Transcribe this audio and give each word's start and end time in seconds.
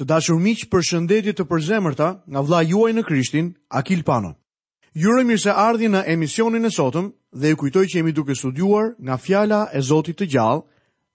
Të 0.00 0.06
dashur 0.08 0.38
miq, 0.40 0.62
për 0.72 0.80
shëndetje 0.88 1.32
të 1.36 1.44
përzemërta 1.44 2.06
nga 2.32 2.40
vlla 2.42 2.62
juaj 2.64 2.92
në 2.96 3.02
Krishtin, 3.04 3.48
Akil 3.68 4.00
Pano. 4.08 4.30
Ju 4.96 5.10
uroj 5.12 5.24
mirëseardhje 5.28 5.90
në 5.92 6.00
emisionin 6.14 6.64
e 6.64 6.70
sotëm 6.72 7.10
dhe 7.40 7.50
ju 7.50 7.58
kujtoj 7.60 7.82
që 7.84 7.98
jemi 7.98 8.14
duke 8.16 8.32
studiuar 8.34 8.94
nga 8.96 9.18
fjala 9.20 9.58
e 9.76 9.82
Zotit 9.84 10.16
të 10.16 10.30
gjallë, 10.32 10.64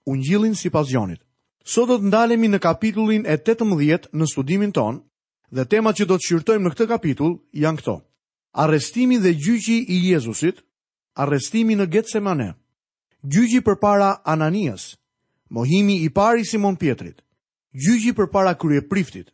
Ungjillin 0.06 0.54
sipas 0.54 0.92
Jonit. 0.94 1.18
Sot 1.66 1.90
do 1.90 1.96
të 1.98 2.06
ndalemi 2.12 2.46
në 2.52 2.60
kapitullin 2.62 3.26
e 3.26 3.34
18 3.42 4.06
në 4.14 4.30
studimin 4.30 4.72
ton 4.72 5.02
dhe 5.50 5.66
temat 5.66 5.98
që 5.98 6.06
do 6.06 6.14
të 6.20 6.26
shqyrtojmë 6.28 6.64
në 6.68 6.72
këtë 6.76 6.86
kapitull 6.94 7.34
janë 7.64 7.82
këto. 7.82 7.96
Arrestimi 8.54 9.18
dhe 9.18 9.34
gjyqi 9.34 9.80
i 9.82 9.98
Jezusit, 10.12 10.62
arrestimi 11.26 11.74
në 11.74 11.90
Getsemane, 11.90 12.52
gjyqi 13.26 13.64
për 13.66 13.82
para 13.82 14.14
Ananias, 14.22 14.92
mohimi 15.50 15.98
i 16.06 16.10
pari 16.10 16.46
Simon 16.46 16.78
Pietrit, 16.78 17.18
gjyqi 17.76 18.12
për 18.16 18.30
para 18.32 18.54
krye 18.54 18.80
priftit, 18.82 19.28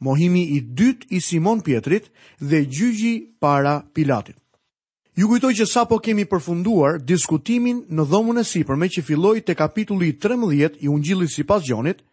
mohimi 0.00 0.42
i 0.54 0.60
dyt 0.60 1.06
i 1.10 1.20
Simon 1.20 1.60
Pietrit 1.60 2.10
dhe 2.40 2.60
gjyqi 2.68 3.34
para 3.40 3.82
Pilatit. 3.94 4.36
Ju 5.16 5.28
kujtoj 5.28 5.54
që 5.58 5.66
sa 5.66 5.82
po 5.90 5.98
kemi 5.98 6.26
përfunduar 6.30 6.98
diskutimin 7.02 7.80
në 7.90 8.04
dhomën 8.10 8.38
e 8.38 8.44
sipërme 8.46 8.86
që 8.92 9.02
filloi 9.02 9.40
te 9.42 9.56
kapitulli 9.58 10.12
13 10.14 10.76
i 10.78 10.88
Ungjillit 10.88 11.32
sipas 11.34 11.64
Gjonit 11.66 12.04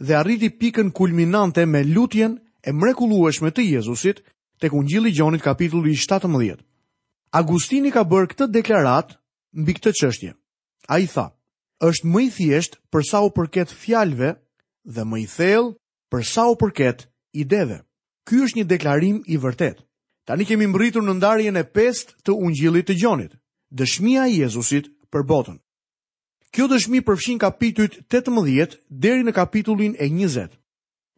dhe 0.00 0.14
arriti 0.16 0.48
pikën 0.50 0.92
kulminante 0.92 1.66
me 1.66 1.82
lutjen 1.84 2.38
e 2.64 2.72
mrekullueshme 2.72 3.50
të 3.50 3.66
Jezusit 3.70 4.22
tek 4.60 4.72
Ungjilli 4.72 5.10
i 5.10 5.12
Gjonit 5.18 5.42
kapitulli 5.44 5.92
17. 5.92 6.56
Agustini 7.34 7.90
ka 7.92 8.00
bërë 8.04 8.30
këtë 8.32 8.48
deklarat 8.54 9.12
mbi 9.52 9.74
këtë 9.76 9.92
çështje. 10.00 10.32
Ai 10.88 11.04
tha: 11.06 11.26
"Është 11.82 12.06
më 12.08 12.20
i 12.22 12.30
thjeshtë 12.30 12.78
për 12.90 13.02
sa 13.10 13.20
u 13.20 13.28
përket 13.30 13.68
fjalve 13.74 14.38
dhe 14.84 15.04
më 15.08 15.18
i 15.24 15.26
thellë 15.32 15.70
për 16.12 16.24
sa 16.28 16.44
u 16.50 16.54
përket 16.60 17.08
ideve. 17.32 17.80
Ky 18.28 18.44
është 18.44 18.58
një 18.60 18.66
deklarim 18.68 19.18
i 19.26 19.36
vërtet. 19.36 19.80
Tani 20.24 20.44
kemi 20.48 20.66
mbritur 20.68 21.04
në 21.04 21.18
ndarjen 21.18 21.56
e 21.56 21.64
pest 21.64 22.14
të 22.24 22.32
ungjillit 22.32 22.86
të 22.88 22.96
gjonit, 23.00 23.32
dëshmia 23.70 24.24
e 24.28 24.32
Jezusit 24.40 24.86
për 25.12 25.26
botën. 25.28 25.58
Kjo 26.54 26.68
dëshmi 26.70 27.02
përfshin 27.04 27.40
kapitullit 27.42 27.96
18 28.08 28.78
deri 28.90 29.24
në 29.26 29.34
kapitullin 29.36 29.96
e 29.98 30.08
20. 30.08 30.48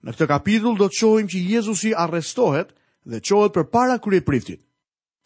Në 0.02 0.12
këtë 0.16 0.26
kapitull 0.30 0.76
do 0.78 0.88
të 0.88 0.98
shohim 0.98 1.28
që 1.30 1.44
Jezusi 1.52 1.92
arrestohet 1.94 2.72
dhe 3.06 3.20
qohet 3.20 3.54
për 3.54 3.66
para 3.70 3.98
kërje 3.98 4.24
priftit. 4.24 4.60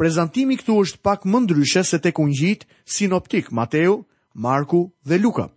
Prezentimi 0.00 0.56
këtu 0.56 0.76
është 0.80 1.00
pak 1.04 1.24
më 1.28 1.42
ndryshe 1.44 1.82
se 1.84 1.98
tek 2.00 2.18
ungjit 2.18 2.66
sinoptik 2.84 3.52
Mateu, 3.52 4.04
Marku 4.34 4.90
dhe 5.04 5.18
Luka. 5.20 5.48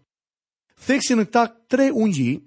Theksi 0.86 1.16
në 1.16 1.26
këta 1.28 1.44
tre 1.72 1.92
ungji 1.92 2.38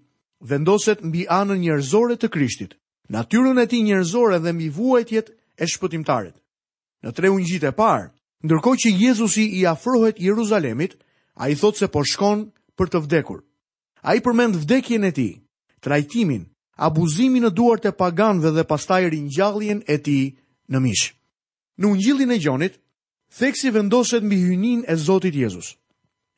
vendoset 0.41 1.03
mbi 1.05 1.27
anën 1.29 1.61
njerëzore 1.61 2.17
të 2.17 2.29
Krishtit. 2.29 2.75
Natyrën 3.09 3.59
e 3.63 3.67
tij 3.67 3.83
njerëzore 3.87 4.39
dhe 4.43 4.53
mbi 4.53 4.69
vuajtjet 4.75 5.29
e 5.57 5.67
shpëtimtarit. 5.67 6.35
Në 7.05 7.11
tre 7.15 7.31
ungjit 7.31 7.63
e 7.63 7.71
parë, 7.73 8.11
ndërkohë 8.45 8.81
që 8.85 8.89
Jezusi 9.03 9.47
i 9.61 9.67
afrohet 9.67 10.19
Jeruzalemit, 10.21 10.97
a 11.35 11.49
i 11.49 11.55
thot 11.57 11.77
se 11.77 11.87
po 11.89 12.03
shkon 12.05 12.51
për 12.79 12.87
të 12.93 12.99
vdekur. 13.05 13.39
A 14.03 14.15
i 14.17 14.21
përmend 14.21 14.57
vdekjen 14.59 15.05
e 15.05 15.13
ti, 15.13 15.29
trajtimin, 15.81 16.45
abuzimin 16.77 17.47
në 17.47 17.51
duart 17.55 17.87
e 17.87 17.93
paganve 17.93 18.51
dhe 18.51 18.65
pastaj 18.67 19.07
ringjalljen 19.13 19.85
e 19.87 19.97
ti 20.03 20.35
në 20.71 20.79
mish. 20.83 21.15
Në 21.79 21.87
ungjillin 21.89 22.31
e 22.33 22.41
gjonit, 22.43 22.75
theksi 23.39 23.71
vendoset 23.71 24.25
mbi 24.25 24.39
hynin 24.47 24.83
e 24.89 24.95
Zotit 24.97 25.35
Jezus. 25.35 25.77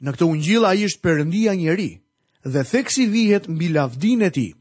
Në 0.03 0.11
këtë 0.15 0.29
ungjill 0.29 0.69
ai 0.69 0.85
i 0.85 0.91
shtë 0.91 1.03
përëndia 1.05 1.57
njeri, 1.57 1.91
dhe 2.45 2.63
theksi 2.65 3.13
vihet 3.13 3.49
mbi 3.49 3.69
lavdin 3.75 4.21
e 4.23 4.31
ti. 4.33 4.53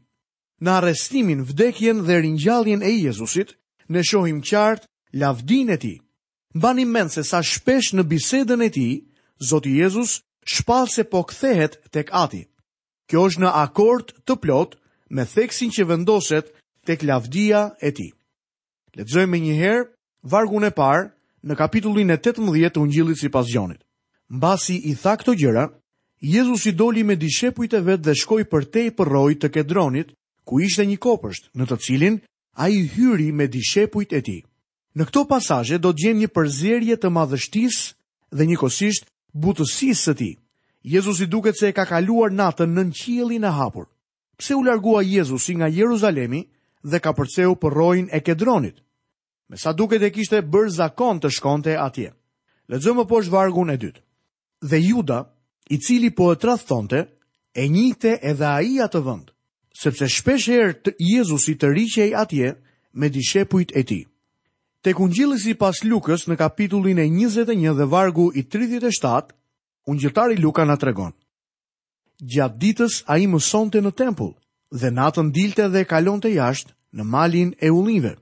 Në 0.60 0.70
arestimin, 0.70 1.42
vdekjen 1.44 2.00
dhe 2.06 2.16
rinjalljen 2.20 2.82
e 2.82 2.90
Jezusit, 2.90 3.54
ne 3.88 4.02
shohim 4.02 4.40
qartë 4.42 4.86
lavdin 5.12 5.68
e 5.70 5.76
ti. 5.78 6.00
një 6.54 6.86
menë 6.86 7.08
se 7.10 7.22
sa 7.24 7.42
shpesh 7.42 7.94
në 7.94 8.02
bisedën 8.02 8.62
e 8.64 8.68
ti, 8.70 9.04
Zoti 9.48 9.70
Jezus 9.76 10.20
shpal 10.44 10.86
se 10.88 11.04
po 11.04 11.22
kthehet 11.22 11.90
tek 11.90 12.08
ati. 12.12 12.48
Kjo 13.08 13.20
është 13.28 13.40
në 13.40 13.50
akord 13.54 14.12
të 14.26 14.34
plot 14.42 14.74
me 15.10 15.24
theksin 15.24 15.70
që 15.70 15.84
vendoset 15.88 16.46
tek 16.86 17.02
lavdia 17.02 17.70
e 17.80 17.90
ti. 17.92 18.08
Letëzojmë 18.96 19.30
me 19.32 19.38
njëherë, 19.38 19.86
vargun 20.22 20.64
e 20.64 20.70
parë, 20.70 21.04
në 21.46 21.54
kapitullin 21.56 22.10
e 22.10 22.18
18 22.18 22.70
të 22.74 22.80
ungjilit 22.80 23.18
si 23.18 23.28
pas 23.28 23.46
gjonit. 23.46 23.78
Mbasi 24.28 24.76
i 24.90 24.94
tha 24.98 25.14
këto 25.16 25.32
gjëra, 25.38 25.64
Jezus 26.20 26.66
i 26.66 26.72
doli 26.74 27.02
me 27.06 27.14
dishepujt 27.16 27.70
e 27.78 27.80
vetë 27.80 28.02
dhe 28.10 28.14
shkoj 28.18 28.42
për 28.50 28.64
te 28.74 28.82
i 28.86 28.90
përroj 28.90 29.36
të 29.38 29.50
kedronit, 29.54 30.10
ku 30.44 30.58
ishte 30.66 30.82
një 30.86 30.96
kopësht, 30.98 31.46
në 31.54 31.66
të 31.70 31.76
cilin, 31.86 32.16
a 32.58 32.66
i 32.74 32.80
hyri 32.90 33.28
me 33.32 33.46
dishepujt 33.46 34.12
e 34.12 34.20
ti. 34.26 34.38
Në 34.98 35.04
këto 35.06 35.22
pasaje 35.30 35.78
do 35.78 35.92
të 35.92 36.02
gjenë 36.02 36.20
një 36.24 36.28
përzirje 36.34 36.96
të 36.98 37.10
madhështis 37.14 37.78
dhe 38.34 38.46
një 38.50 38.56
kosisht 38.58 39.06
butësis 39.32 40.02
së 40.08 40.14
ti. 40.18 40.30
Jezus 40.82 41.20
i 41.22 41.26
duket 41.30 41.54
se 41.56 41.68
e 41.68 41.72
ka 41.76 41.86
kaluar 41.86 42.32
natën 42.34 42.66
në 42.74 42.84
në 42.88 42.94
qilin 42.98 43.44
e 43.46 43.52
hapur. 43.54 43.86
Pse 44.38 44.54
u 44.58 44.62
largua 44.66 45.02
Jezus 45.06 45.46
nga 45.54 45.70
Jeruzalemi 45.70 46.42
dhe 46.82 46.98
ka 47.02 47.14
përceu 47.14 47.54
përrojn 47.62 48.08
e 48.12 48.20
kedronit? 48.20 48.74
Me 49.48 49.56
sa 49.56 49.70
duket 49.72 50.02
e 50.02 50.10
kishte 50.10 50.42
bërë 50.42 50.70
zakon 50.80 51.20
të 51.22 51.30
shkonte 51.36 51.78
atje. 51.78 52.10
Lezëmë 52.68 53.06
po 53.08 53.22
shvargun 53.24 53.70
e 53.70 53.76
dytë. 53.78 54.02
Dhe 54.66 54.78
juda, 54.82 55.22
i 55.68 55.78
cili 55.78 56.10
po 56.10 56.32
e 56.32 56.36
thonte, 56.66 57.08
e 57.54 57.68
njite 57.68 58.18
edhe 58.22 58.46
a 58.46 58.60
i 58.60 58.78
atë 58.80 59.00
vënd, 59.08 59.26
sepse 59.82 60.08
shpesh 60.08 60.48
herë 60.52 60.74
të 60.82 60.94
Jezusi 60.98 61.54
të 61.54 61.68
rriqej 61.70 62.10
atje 62.16 62.54
me 62.92 63.08
dishepujt 63.08 63.72
e 63.76 63.82
ti. 63.84 64.00
Te 64.82 64.92
kungjilisi 64.94 65.54
pas 65.54 65.74
Lukës 65.84 66.28
në 66.28 66.36
kapitullin 66.38 66.98
e 66.98 67.08
21 67.10 67.74
dhe 67.76 67.84
vargu 67.90 68.30
i 68.34 68.42
37, 68.42 69.32
unë 69.90 70.00
gjëtari 70.02 70.38
Luka 70.40 70.64
nga 70.64 70.76
tregon. 70.76 71.12
Gjatë 72.22 72.58
ditës 72.62 73.02
a 73.06 73.18
i 73.18 73.26
mësonte 73.26 73.80
në 73.82 73.92
tempull 73.98 74.32
dhe 74.70 74.90
natën 74.90 75.32
dilte 75.34 75.68
dhe 75.68 75.84
kalonte 75.84 76.30
jashtë 76.32 76.72
në 76.98 77.02
malin 77.04 77.52
e 77.60 77.70
ullinve. 77.70 78.14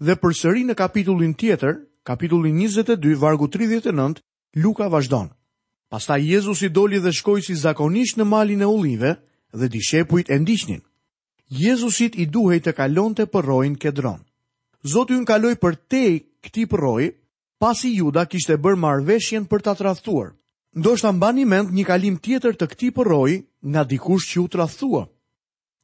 Dhe 0.00 0.14
përsëri 0.22 0.64
në 0.68 0.74
kapitullin 0.78 1.34
tjetër, 1.34 1.80
kapitullin 2.06 2.56
22, 2.62 3.14
vargu 3.18 3.48
39, 3.48 4.22
Luka 4.62 4.88
vazhdonë. 4.88 5.34
Pasta 5.88 6.16
Jezus 6.20 6.60
i 6.66 6.68
doli 6.68 6.98
dhe 7.00 7.10
shkoj 7.16 7.40
si 7.46 7.54
zakonisht 7.56 8.18
në 8.20 8.24
malin 8.28 8.60
e 8.60 8.66
ullive 8.68 9.14
dhe 9.56 9.66
dishepujt 9.72 10.28
e 10.30 10.36
ndishtnin. 10.38 10.80
Jezusit 11.60 12.16
i 12.20 12.26
duhej 12.28 12.58
të 12.66 12.74
kalon 12.76 13.14
të 13.16 13.24
përrojnë 13.32 13.78
kedron. 13.80 14.18
Zotu 14.84 15.16
në 15.16 15.24
kaloi 15.30 15.56
për 15.56 15.78
te 15.88 16.02
këti 16.44 16.66
përroj, 16.68 17.06
pasi 17.60 17.94
juda 17.96 18.26
kishte 18.28 18.58
bërë 18.60 18.76
marveshjen 18.84 19.46
për 19.48 19.64
të 19.64 19.72
atrathuar. 19.72 20.34
Ndo 20.76 20.92
shta 20.96 21.08
ambaniment 21.08 21.70
një 21.70 21.70
mend 21.72 21.78
një 21.78 21.84
kalim 21.90 22.16
tjetër 22.24 22.58
të 22.60 22.66
këti 22.72 22.88
përroj 22.98 23.32
nga 23.72 23.82
dikush 23.88 24.26
që 24.32 24.38
u 24.42 24.44
të 24.48 24.58
rathua. 24.60 25.02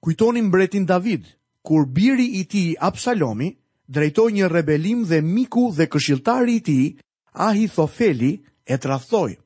Kujtoni 0.05 0.43
mbretin 0.51 0.85
David, 0.87 1.25
kur 1.65 1.89
biri 1.97 2.27
i 2.41 2.43
ti 2.45 2.67
Absalomi, 2.79 3.55
drejtoj 3.89 4.29
një 4.37 4.53
rebelim 4.53 5.09
dhe 5.09 5.23
miku 5.35 5.73
dhe 5.77 5.89
këshiltari 5.89 6.59
i 6.61 6.61
ti, 6.69 6.81
Ahithofeli, 7.49 8.33
e 8.69 8.77
të 8.79 8.87
rathojë. 8.93 9.41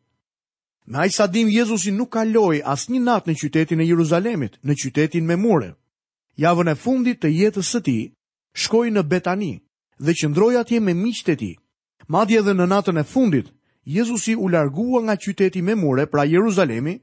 Me 0.91 0.97
ai 0.99 1.11
sadim 1.13 1.51
Jezusi 1.53 1.91
nuk 1.93 2.09
kaloi 2.17 2.63
asnjë 2.65 3.01
natë 3.05 3.29
në 3.31 3.35
qytetin 3.43 3.81
e 3.85 3.89
Jeruzalemit, 3.89 4.55
në 4.65 4.77
qytetin 4.83 5.27
me 5.29 5.37
mure. 5.37 5.75
Javën 6.41 6.71
e 6.73 6.75
fundit 6.81 7.21
të 7.21 7.29
jetës 7.29 7.73
së 7.75 7.81
tij, 7.85 8.07
shkoi 8.57 8.89
në 8.97 9.03
Betani 9.11 9.51
dhe 10.01 10.13
qëndroi 10.19 10.57
atje 10.57 10.81
me 10.81 10.95
miqtë 10.97 11.33
e 11.33 11.37
tij. 11.43 11.55
Madje 12.09 12.41
edhe 12.41 12.55
në 12.57 12.67
natën 12.73 13.03
e 13.03 13.05
fundit, 13.05 13.51
Jezusi 13.97 14.33
u 14.41 14.49
largua 14.49 15.03
nga 15.05 15.17
qyteti 15.21 15.61
me 15.63 15.75
mure, 15.77 16.07
pra 16.09 16.25
Jeruzalemi, 16.25 16.95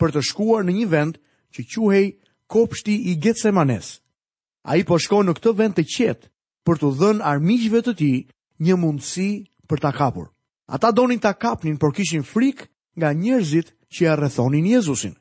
për 0.00 0.10
të 0.14 0.20
shkuar 0.28 0.64
në 0.64 0.72
një 0.78 0.86
vend 0.94 1.20
që 1.52 1.60
quhej 1.72 2.06
Kopshti 2.48 2.94
i 3.10 3.12
Getsemanes. 3.22 3.98
Ai 4.72 4.84
po 4.88 4.96
shkon 5.04 5.28
në 5.28 5.32
këtë 5.36 5.50
vend 5.60 5.74
të 5.76 5.84
qetë 5.94 6.28
për 6.64 6.76
të 6.80 6.94
dhënë 6.98 7.24
armiqve 7.32 7.80
të 7.84 7.92
tij 8.00 8.16
një 8.64 8.74
mundësi 8.80 9.30
për 9.68 9.78
ta 9.84 9.92
kapur. 10.00 10.30
Ata 10.72 10.90
donin 10.96 11.18
ta 11.20 11.32
kapnin, 11.36 11.76
por 11.76 11.92
kishin 11.92 12.24
frikë 12.24 12.68
nga 12.98 13.12
njerëzit 13.12 13.70
që 13.94 14.04
ja 14.04 14.14
rrethonin 14.16 14.66
Jezusin. 14.66 15.14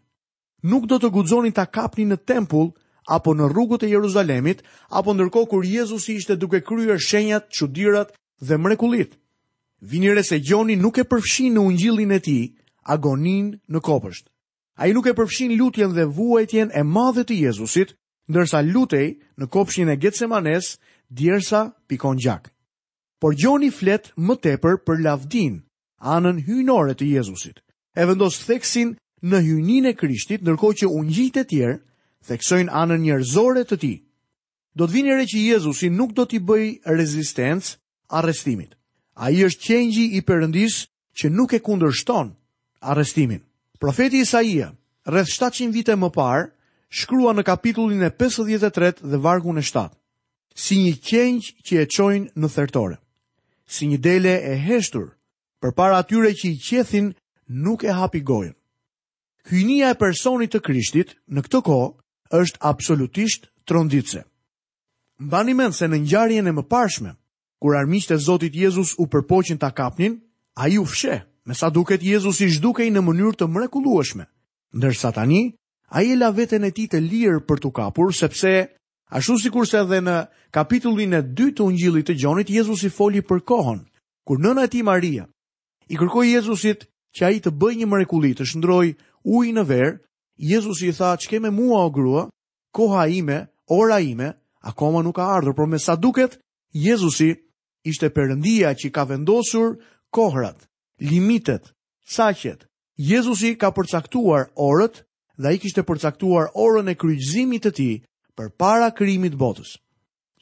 Nuk 0.69 0.85
do 0.87 0.99
të 0.99 1.09
guxonin 1.11 1.51
ta 1.53 1.65
kapnin 1.65 2.09
në 2.13 2.19
tempull 2.25 2.69
apo 3.09 3.33
në 3.35 3.49
rrugët 3.51 3.83
e 3.83 3.89
Jeruzalemit, 3.91 4.61
apo 4.95 5.11
ndërkohë 5.13 5.49
kur 5.51 5.65
Jezusi 5.67 6.15
ishte 6.15 6.37
duke 6.39 6.61
kryer 6.63 7.01
shenjat, 7.03 7.49
çuditërat 7.51 8.13
dhe 8.39 8.55
mrekullit. 8.57 9.17
Vini 9.83 10.13
re 10.15 10.23
se 10.23 10.39
Gjoni 10.39 10.77
nuk 10.79 10.97
e 10.97 11.03
përfshin 11.03 11.57
në 11.57 11.59
ungjillin 11.67 12.11
e 12.15 12.19
tij 12.19 12.45
agonin 12.87 13.57
në 13.69 13.79
kopësht. 13.83 14.29
Ai 14.79 14.93
nuk 14.93 15.05
e 15.05 15.13
përfshin 15.13 15.57
lutjen 15.59 15.91
dhe 15.93 16.07
vuajtjen 16.15 16.71
e 16.71 16.83
madhe 16.83 17.25
të 17.27 17.35
Jezusit, 17.47 17.95
ndërsa 18.31 18.63
lutej 18.63 19.17
në 19.37 19.45
kopshin 19.51 19.89
e 19.89 19.97
Getsemanes, 19.99 20.79
djersa 21.09 21.73
pikon 21.87 22.17
gjak. 22.17 22.49
Por 23.19 23.35
Gjoni 23.35 23.67
flet 23.71 24.13
më 24.15 24.35
tepër 24.39 24.79
për 24.87 25.03
lavdin, 25.03 25.59
anën 25.99 26.39
hyjnore 26.47 26.95
të 26.95 27.05
Jezusit 27.19 27.62
e 27.95 28.01
vendos 28.09 28.39
theksin 28.45 28.95
në 29.23 29.39
hyjnin 29.45 29.85
e 29.89 29.93
Krishtit, 29.95 30.41
ndërkohë 30.43 30.77
që 30.81 30.87
gjitë 31.15 31.39
e 31.43 31.47
tjerë 31.51 31.75
theksojnë 32.27 32.73
anën 32.73 33.03
njerëzore 33.05 33.63
të 33.69 33.77
tij. 33.83 33.97
Do 34.75 34.87
të 34.87 34.93
vini 34.93 35.13
re 35.15 35.25
që 35.29 35.37
Jezusi 35.53 35.89
nuk 35.93 36.13
do 36.17 36.25
t'i 36.25 36.39
bëj 36.41 36.81
rezistencë 36.89 37.77
arrestimit. 38.17 38.73
Ai 39.13 39.43
është 39.45 39.65
qengji 39.67 40.05
i 40.17 40.21
Perëndis 40.25 40.79
që 41.13 41.29
nuk 41.29 41.53
e 41.53 41.59
kundërshton 41.61 42.33
arrestimin. 42.81 43.43
Profeti 43.79 44.23
Isaia, 44.25 44.71
rreth 45.07 45.29
700 45.29 45.71
vite 45.77 45.93
më 45.95 46.09
parë, 46.15 46.49
shkrua 46.89 47.33
në 47.37 47.43
kapitullin 47.45 48.01
e 48.01 48.09
53 48.09 49.05
dhe 49.05 49.17
vargun 49.23 49.57
e 49.57 49.65
7 49.65 49.89
si 50.55 50.75
një 50.81 50.97
qenjë 51.01 51.61
që 51.65 51.73
e 51.81 51.85
qojnë 51.89 52.33
në 52.37 52.47
thertore, 52.55 52.97
si 53.65 53.87
një 53.89 53.97
dele 53.97 54.33
e 54.41 54.51
heshtur, 54.65 55.13
për 55.61 55.71
para 55.73 55.97
atyre 55.97 56.29
që 56.37 56.45
i 56.51 56.57
qethin 56.61 57.07
nuk 57.47 57.83
e 57.83 57.91
hapi 57.91 58.23
gojën. 58.23 58.53
Hynia 59.45 59.89
e 59.91 59.95
personit 59.97 60.53
të 60.53 60.61
Krishtit 60.63 61.15
në 61.27 61.43
këtë 61.43 61.61
kohë 61.67 61.89
është 62.39 62.61
absolutisht 62.61 63.49
tronditse. 63.67 64.23
Mbani 65.19 65.53
mend 65.53 65.75
se 65.75 65.87
në 65.87 65.99
ngjarjen 66.03 66.47
e 66.47 66.51
mëparshme, 66.55 67.11
kur 67.61 67.75
armiqtë 67.77 68.15
e 68.15 68.19
Zotit 68.23 68.55
Jezus 68.55 68.95
u 68.97 69.05
përpoqën 69.07 69.59
ta 69.59 69.71
kapnin, 69.71 70.19
ai 70.55 70.77
u 70.77 70.85
fsheh. 70.85 71.21
Me 71.45 71.53
sa 71.53 71.69
duket 71.69 72.01
Jezus 72.03 72.39
i 72.39 72.47
zhdukej 72.49 72.87
në 72.91 73.01
mënyrë 73.03 73.35
të 73.35 73.49
mrekullueshme, 73.51 74.23
ndërsa 74.73 75.11
tani 75.11 75.53
ai 75.91 76.13
e 76.13 76.15
la 76.15 76.31
veten 76.31 76.63
e 76.63 76.71
tij 76.71 76.87
të 76.93 77.01
lirë 77.03 77.43
për 77.43 77.59
t'u 77.59 77.71
kapur, 77.71 78.13
sepse 78.15 78.71
ashtu 79.11 79.35
si 79.37 79.49
kurse 79.51 79.75
edhe 79.83 79.99
në 80.01 80.15
kapitullin 80.55 81.13
e 81.13 81.19
2 81.21 81.51
të 81.51 81.65
Ungjillit 81.67 82.07
të 82.09 82.15
Gjonit 82.21 82.49
Jezusi 82.49 82.89
foli 82.89 83.19
për 83.27 83.43
kohën, 83.43 83.83
kur 84.23 84.39
nëna 84.39 84.63
e 84.63 84.71
tij 84.71 84.87
Maria 84.87 85.27
i 85.91 85.99
kërkoi 85.99 86.31
Jezusit 86.31 86.87
që 87.17 87.25
a 87.25 87.29
i 87.31 87.39
të 87.45 87.51
bëj 87.61 87.73
një 87.81 87.87
mrekuli 87.89 88.33
të 88.37 88.45
shëndroj 88.51 88.85
uj 89.37 89.49
në 89.53 89.63
verë, 89.69 89.91
Jezus 90.51 90.79
i 90.83 90.89
tha 90.97 91.11
që 91.21 91.29
keme 91.35 91.51
mua 91.53 91.83
o 91.85 91.91
grua, 91.93 92.23
koha 92.73 93.03
ime, 93.13 93.43
ora 93.69 93.99
ime, 94.01 94.31
akoma 94.65 95.03
nuk 95.05 95.15
ka 95.19 95.27
ardhur, 95.35 95.53
por 95.53 95.69
me 95.69 95.77
sa 95.79 95.95
duket, 95.95 96.39
Jezus 96.73 97.19
i 97.21 97.29
ishte 97.85 98.09
përëndia 98.15 98.73
që 98.73 98.89
ka 98.95 99.03
vendosur 99.09 99.75
kohrat, 100.09 100.65
limitet, 100.99 101.69
saqet. 102.05 102.65
Jezus 102.97 103.41
i 103.49 103.55
ka 103.57 103.69
përcaktuar 103.73 104.47
orët 104.57 105.03
dhe 105.41 105.53
i 105.55 105.59
kishte 105.61 105.81
përcaktuar 105.85 106.51
orën 106.57 106.89
e 106.89 106.97
kryqëzimit 106.97 107.63
të 107.67 107.71
ti 107.77 107.87
për 108.37 108.51
para 108.57 108.89
kryimit 108.97 109.33
botës. 109.37 109.77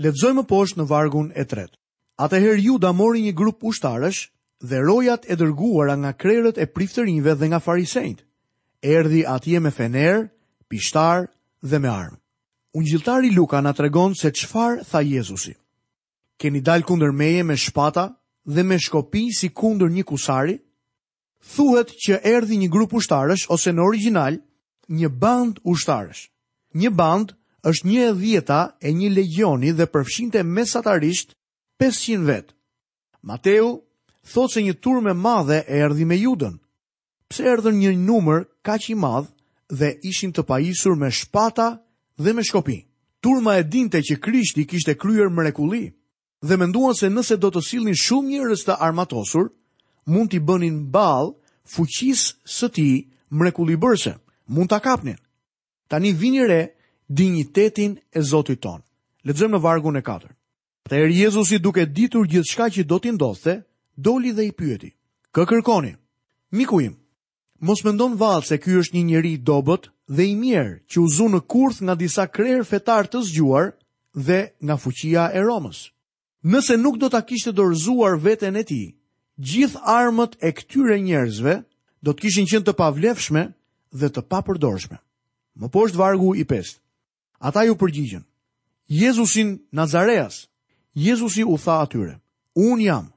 Letëzojmë 0.04 0.44
poshtë 0.50 0.82
në 0.82 0.88
vargun 0.90 1.30
e 1.36 1.46
tretë. 1.48 1.78
Atëherë 2.22 2.58
ju 2.64 2.76
da 2.84 2.92
mori 2.96 3.22
një 3.26 3.34
grup 3.40 3.64
ushtarësh 3.72 4.26
dhe 4.62 4.78
rojat 4.80 5.26
e 5.30 5.36
dërguara 5.36 5.96
nga 5.98 6.12
krerët 6.14 6.58
e 6.62 6.68
priftërinjve 6.70 7.34
dhe 7.40 7.48
nga 7.52 7.60
farisejt. 7.60 8.22
Erdi 8.82 9.24
atje 9.36 9.60
me 9.62 9.72
fener, 9.72 10.28
pishtar 10.72 11.28
dhe 11.62 11.80
me 11.80 11.90
armë. 11.90 12.18
Ungjiltari 12.74 13.34
Luka 13.36 13.62
na 13.62 13.74
tregon 13.76 14.14
se 14.16 14.32
çfarë 14.32 14.86
tha 14.90 15.02
Jezusi. 15.04 15.54
Keni 16.40 16.62
dal 16.62 16.84
kundër 16.88 17.12
meje 17.12 17.44
me 17.44 17.58
shpata 17.60 18.06
dhe 18.46 18.64
me 18.64 18.78
shkopi 18.80 19.26
si 19.38 19.50
kunder 19.50 19.90
një 19.92 20.04
kusari? 20.08 20.56
Thuhet 21.56 21.92
që 22.06 22.22
erdi 22.24 22.58
një 22.62 22.70
grup 22.72 22.94
ushtarësh 22.94 23.48
ose 23.52 23.74
në 23.74 23.82
original 23.84 24.40
një 24.88 25.10
band 25.20 25.60
ushtarësh. 25.66 26.22
Një 26.82 26.90
band 26.96 27.34
është 27.68 27.86
një 27.92 28.04
e 28.10 28.14
dhjeta 28.22 28.62
e 28.88 28.94
një 28.94 29.10
legjoni 29.16 29.72
dhe 29.76 29.90
përfshinte 29.92 30.44
mesatarisht 30.48 31.36
500 31.82 32.26
vetë. 32.30 32.56
Mateu 33.22 33.76
thot 34.26 34.52
se 34.54 34.62
një 34.62 34.76
turme 34.82 35.12
e 35.12 35.14
madhe 35.14 35.64
erdhi 35.68 36.06
me 36.06 36.16
Judën. 36.16 36.58
Pse 37.30 37.44
erdhën 37.44 37.76
një 37.80 37.96
numër 38.06 38.46
kaq 38.64 38.90
i 38.90 38.96
madh 38.96 39.30
dhe 39.72 39.98
ishin 40.04 40.34
të 40.34 40.44
pajisur 40.44 40.96
me 40.96 41.10
shpata 41.12 41.80
dhe 42.18 42.34
me 42.34 42.44
shkopi? 42.44 42.86
Turma 43.22 43.58
e 43.58 43.64
dinte 43.64 44.02
që 44.02 44.20
Krishti 44.22 44.66
kishte 44.68 44.96
kryer 44.98 45.30
mrekulli 45.30 45.92
dhe 46.42 46.58
menduan 46.58 46.94
se 46.96 47.10
nëse 47.10 47.38
do 47.38 47.50
të 47.52 47.62
sillnin 47.62 47.96
shumë 47.98 48.30
njerëz 48.30 48.66
të 48.66 48.78
armatosur, 48.82 49.50
mund 50.08 50.30
t'i 50.34 50.40
bënin 50.42 50.90
balë 50.92 51.32
fuqisë 51.74 52.26
së 52.50 52.68
tij 52.74 52.94
mrekullibërse, 53.32 54.16
mund 54.50 54.70
ta 54.70 54.80
kapnin. 54.82 55.18
Tani 55.88 56.12
vini 56.14 56.42
re 56.48 56.62
dinjitetin 57.08 57.98
e 58.12 58.22
Zotit 58.22 58.58
tonë. 58.60 58.84
Lexojmë 59.24 59.54
në 59.58 59.62
vargun 59.62 59.98
e 60.02 60.02
4. 60.02 60.34
Atëherë 60.90 61.14
Jezusi 61.14 61.60
duke 61.60 61.86
ditur 61.86 62.26
gjithçka 62.26 62.70
që 62.74 62.88
do 62.90 62.98
t'i 63.00 63.14
ndodhte, 63.14 63.60
doli 63.98 64.32
dhe 64.34 64.46
i 64.50 64.52
pyeti, 64.52 64.92
kë 65.36 65.44
kërkoni? 65.50 65.96
Miku 66.56 66.82
im, 66.82 66.96
mos 67.64 67.84
mendon 67.84 68.16
valë 68.20 68.48
se 68.48 68.58
kjo 68.60 68.84
është 68.84 68.96
një 68.98 69.04
njeri 69.08 69.34
dobet 69.38 69.88
dhe 70.12 70.24
i 70.32 70.36
mirë 70.36 70.80
që 70.92 71.02
uzu 71.02 71.30
në 71.32 71.40
kurth 71.48 71.82
nga 71.84 71.96
disa 71.96 72.28
krerë 72.28 72.68
fetar 72.68 73.08
të 73.08 73.24
zgjuar 73.30 73.72
dhe 74.14 74.40
nga 74.62 74.76
fuqia 74.78 75.30
e 75.34 75.40
Romës. 75.44 75.92
Nëse 76.44 76.78
nuk 76.78 76.98
do 76.98 77.08
të 77.10 77.22
kishtë 77.30 77.54
dorëzuar 77.56 78.18
veten 78.20 78.56
e 78.58 78.64
ti, 78.66 78.84
gjithë 79.38 79.80
armët 79.86 80.36
e 80.42 80.52
këtyre 80.58 80.98
njerëzve 81.00 81.56
do 82.04 82.12
të 82.12 82.20
kishin 82.22 82.50
qenë 82.50 82.66
të 82.68 82.74
pavlefshme 82.80 83.44
dhe 83.94 84.08
të 84.10 84.22
papërdorshme. 84.32 84.98
Më 85.60 85.68
poshtë 85.74 86.00
vargu 86.00 86.34
i 86.36 86.44
pestë. 86.48 86.80
Ata 87.40 87.64
ju 87.66 87.76
përgjigjen. 87.76 88.24
Jezusin 88.88 89.60
Nazareas. 89.72 90.48
Jezusi 90.96 91.44
u 91.44 91.56
tha 91.60 91.80
atyre. 91.84 92.18
Un 92.56 92.82
jam 92.82 93.08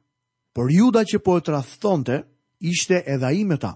por 0.54 0.70
juda 0.72 1.02
që 1.04 1.18
po 1.18 1.34
e 1.38 1.42
trathonte, 1.42 2.20
ishte 2.62 3.02
edhe 3.10 3.30
i 3.34 3.42
me 3.44 3.58
ta. 3.58 3.74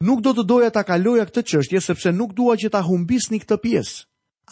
Nuk 0.00 0.22
do 0.24 0.32
të 0.32 0.44
doja 0.46 0.70
ta 0.72 0.82
kaloja 0.88 1.26
këtë 1.28 1.42
qështje, 1.48 1.80
sepse 1.82 2.12
nuk 2.16 2.32
dua 2.34 2.56
që 2.56 2.70
ta 2.72 2.80
humbis 2.86 3.28
një 3.30 3.42
këtë 3.44 3.58
piesë. 3.64 4.04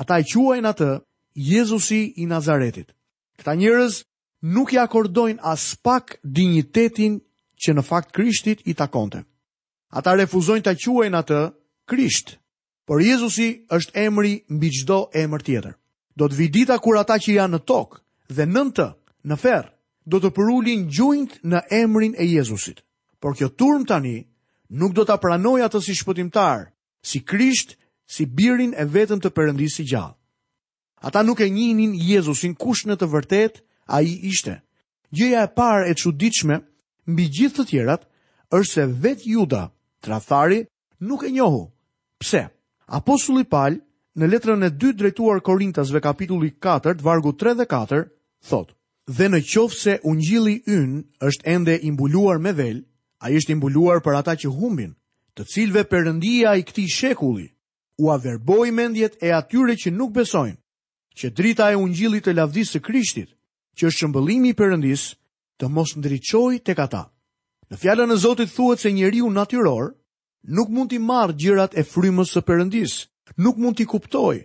Ata 0.02 0.18
i 0.20 0.26
quajnë 0.28 0.70
atë, 0.72 0.90
Jezusi 1.36 2.00
i 2.20 2.26
Nazaretit. 2.28 2.90
Këta 3.40 3.54
njërez 3.56 4.02
nuk 4.52 4.72
i 4.72 4.78
akordojnë 4.80 5.40
as 5.40 5.72
pak 5.76 6.18
dignitetin 6.22 7.18
që 7.60 7.74
në 7.76 7.84
fakt 7.84 8.12
krishtit 8.16 8.60
i 8.68 8.74
takonte. 8.76 9.22
Ata 9.96 10.16
refuzojnë 10.18 10.66
ta 10.66 10.74
quajnë 10.76 11.18
atë, 11.22 11.40
krisht, 11.88 12.36
por 12.86 13.00
Jezusi 13.00 13.64
është 13.72 13.96
emri 14.04 14.42
mbi 14.52 14.70
gjdo 14.80 15.06
emër 15.24 15.46
tjetër. 15.46 15.74
Do 16.16 16.28
të 16.28 16.36
vidita 16.36 16.78
kur 16.80 16.98
ata 17.00 17.16
që 17.20 17.36
janë 17.40 17.56
në 17.56 17.62
tokë 17.68 17.98
dhe 18.36 18.44
nëntë, 18.50 18.88
në 19.30 19.36
ferë, 19.42 19.72
do 20.06 20.20
të 20.22 20.30
përulin 20.36 20.84
gjujnët 20.86 21.40
në 21.50 21.62
emrin 21.82 22.14
e 22.18 22.24
Jezusit. 22.30 22.80
Por 23.18 23.34
kjo 23.34 23.48
turm 23.58 23.84
tani 23.88 24.20
nuk 24.70 24.94
do 24.94 25.02
të 25.04 25.16
pranoj 25.22 25.58
atë 25.66 25.80
si 25.82 25.96
shpëtimtar, 25.98 26.68
si 27.02 27.20
krisht, 27.26 27.74
si 28.06 28.26
birin 28.26 28.72
e 28.78 28.84
vetëm 28.86 29.20
të 29.20 29.32
si 29.76 29.82
gjallë. 29.82 30.14
Ata 31.02 31.22
nuk 31.22 31.40
e 31.40 31.48
njinin 31.50 31.94
Jezusin 31.94 32.54
kush 32.54 32.86
në 32.86 32.94
të 32.96 33.06
vërtet 33.06 33.60
a 33.86 34.02
i 34.02 34.12
ishte. 34.22 34.60
Gjëja 35.12 35.44
e 35.48 35.52
parë 35.56 35.90
e 35.90 35.94
që 35.94 36.62
mbi 37.08 37.26
gjithë 37.30 37.56
të 37.62 37.66
tjerat, 37.68 38.06
është 38.50 38.72
se 38.72 38.86
vetë 38.86 39.22
juda, 39.30 39.70
trafari, 40.02 40.64
nuk 41.00 41.22
e 41.24 41.30
njohu. 41.30 41.70
Pse? 42.18 42.48
Apostulli 42.86 43.44
Paul 43.44 43.78
në 44.16 44.26
letrën 44.30 44.64
e 44.64 44.70
dytë 44.70 44.98
drejtuar 44.98 45.40
Korintasve 45.40 46.00
kapitulli 46.00 46.50
4, 46.60 47.02
vargu 47.02 47.32
3 47.38 47.54
dhe 47.58 47.66
4, 47.70 48.02
thotë: 48.48 48.75
dhe 49.06 49.28
në 49.30 49.38
qofë 49.46 49.76
se 49.78 49.92
ungjili 50.02 50.56
ynë 50.66 51.02
është 51.22 51.46
ende 51.46 51.74
imbuluar 51.86 52.40
me 52.42 52.52
velë, 52.58 52.82
a 53.22 53.30
ishtë 53.30 53.52
imbuluar 53.54 54.00
për 54.02 54.16
ata 54.18 54.34
që 54.34 54.50
humbin, 54.50 54.96
të 55.38 55.44
cilve 55.46 55.84
përëndia 55.86 56.56
i 56.58 56.64
këti 56.66 56.86
shekulli, 56.90 57.46
u 58.02 58.10
verboj 58.18 58.70
mendjet 58.74 59.14
e 59.22 59.30
atyre 59.32 59.76
që 59.78 59.94
nuk 59.94 60.10
besojnë, 60.12 60.58
që 61.16 61.30
drita 61.32 61.70
e 61.72 61.78
ungjili 61.78 62.18
të 62.20 62.34
lavdisë 62.34 62.74
të 62.78 62.82
krishtit, 62.86 63.30
që 63.78 63.86
është 63.86 64.00
shëmbëlimi 64.04 64.52
përëndis 64.58 65.04
të 65.60 65.68
mos 65.72 65.94
ndriqoj 65.96 66.58
të 66.66 66.72
kata. 66.76 67.06
Në 67.70 67.76
fjallën 67.80 68.12
e 68.12 68.16
Zotit 68.18 68.50
thuet 68.54 68.80
se 68.82 68.90
njeri 68.92 69.22
natyror, 69.22 69.94
nuk 70.46 70.68
mund 70.70 70.90
t'i 70.90 70.98
marë 70.98 71.34
gjirat 71.36 71.78
e 71.78 71.82
frymës 71.82 72.32
së 72.34 72.42
përëndis, 72.46 72.92
nuk 73.42 73.56
mund 73.58 73.76
t'i 73.76 73.86
kuptoj, 73.86 74.36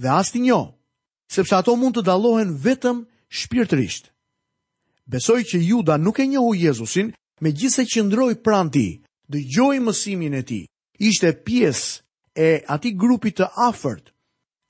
dhe 0.00 0.08
asti 0.08 0.40
njo, 0.40 0.72
sepse 1.32 1.56
ato 1.56 1.76
mund 1.76 1.96
të 1.96 2.02
dalohen 2.04 2.50
vetëm 2.64 3.04
shpirtërisht. 3.28 4.10
Besoj 5.06 5.42
që 5.44 5.60
Juda 5.60 5.96
nuk 6.00 6.18
e 6.22 6.26
njohu 6.26 6.54
Jezusin, 6.54 7.10
me 7.40 7.50
gjithse 7.52 7.84
që 7.84 8.04
ndroj 8.06 8.34
pran 8.44 8.70
ti, 8.72 9.02
dhe 9.28 9.38
gjoj 9.56 9.78
mësimin 9.84 10.34
e 10.34 10.42
ti, 10.42 10.60
ishte 10.98 11.32
pies 11.44 11.78
e 12.36 12.62
ati 12.72 12.94
grupit 12.94 13.36
të 13.40 13.50
afërt, 13.68 14.04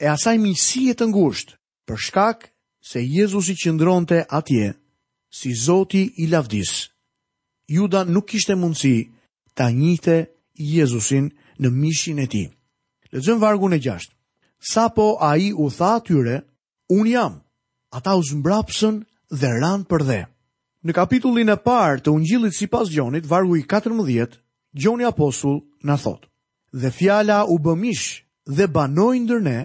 e 0.02 0.06
asaj 0.10 0.36
misie 0.42 0.94
të 0.94 1.06
ngusht, 1.12 1.54
për 1.86 1.96
shkak 2.06 2.48
se 2.88 3.02
Jezusi 3.04 3.54
që 3.60 3.74
ndronte 3.76 4.24
atje, 4.28 4.72
si 5.34 5.54
Zoti 5.54 6.04
i 6.22 6.26
lavdis. 6.30 6.90
Juda 7.68 8.04
nuk 8.04 8.34
ishte 8.34 8.54
mundësi 8.54 9.08
ta 9.54 9.70
njite 9.70 10.16
Jezusin 10.58 11.30
në 11.60 11.68
mishin 11.70 12.18
e 12.20 12.26
ti. 12.26 12.44
Lezëm 13.14 13.38
vargun 13.42 13.72
e 13.72 13.78
gjashtë. 13.78 14.12
Sa 14.64 14.88
po 14.88 15.14
a 15.20 15.36
i 15.38 15.52
u 15.52 15.68
tha 15.70 15.94
atyre, 16.00 16.38
unë 16.90 17.10
jam, 17.12 17.36
ata 17.96 18.12
u 18.18 18.22
zmbrapsën 18.28 18.96
dhe 19.40 19.50
ranë 19.62 19.86
për 19.90 20.02
dhe. 20.08 20.22
Në 20.84 20.92
kapitullin 20.98 21.52
e 21.54 21.56
parë 21.66 22.02
të 22.02 22.12
ungjillit 22.14 22.56
si 22.56 22.66
pas 22.68 22.88
Gjonit, 22.92 23.26
vargu 23.30 23.56
i 23.56 23.62
14, 23.70 24.34
Gjoni 24.76 25.06
Apostull 25.06 25.60
në 25.86 25.96
thotë, 26.02 26.28
dhe 26.82 26.90
fjala 26.98 27.44
u 27.46 27.56
bëmish 27.62 28.18
dhe 28.50 28.66
banoj 28.74 29.14
ndër 29.22 29.40
ne 29.46 29.58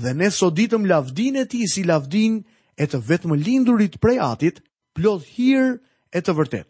dhe 0.00 0.14
ne 0.18 0.28
soditëm 0.32 0.88
lavdin 0.90 1.36
e 1.36 1.44
ti 1.46 1.60
si 1.70 1.84
lavdin 1.86 2.40
e 2.82 2.86
të 2.90 2.98
vetëm 3.08 3.36
lindurit 3.44 4.00
prej 4.02 4.18
atit, 4.32 4.56
plot 4.96 5.22
hirë 5.36 5.76
e 6.10 6.18
të 6.24 6.32
vërtet. 6.40 6.68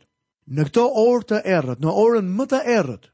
Në 0.52 0.66
këto 0.68 0.82
orë 1.06 1.24
të 1.30 1.38
errët, 1.56 1.80
në 1.80 1.90
orën 2.04 2.26
më 2.36 2.44
të 2.50 2.60
errët, 2.76 3.04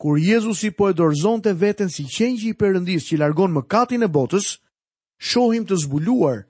kur 0.00 0.20
Jezusi 0.22 0.70
po 0.76 0.92
e 0.92 0.94
dorëzon 0.94 1.42
të 1.42 1.56
veten 1.58 1.90
si 1.90 2.04
qenjë 2.06 2.52
i 2.52 2.54
përëndis 2.60 3.08
që 3.08 3.14
i 3.16 3.20
largon 3.24 3.56
më 3.56 3.64
katin 3.72 4.06
e 4.06 4.12
botës, 4.14 4.58
shohim 5.32 5.66
të 5.66 5.80
zbuluar 5.82 6.44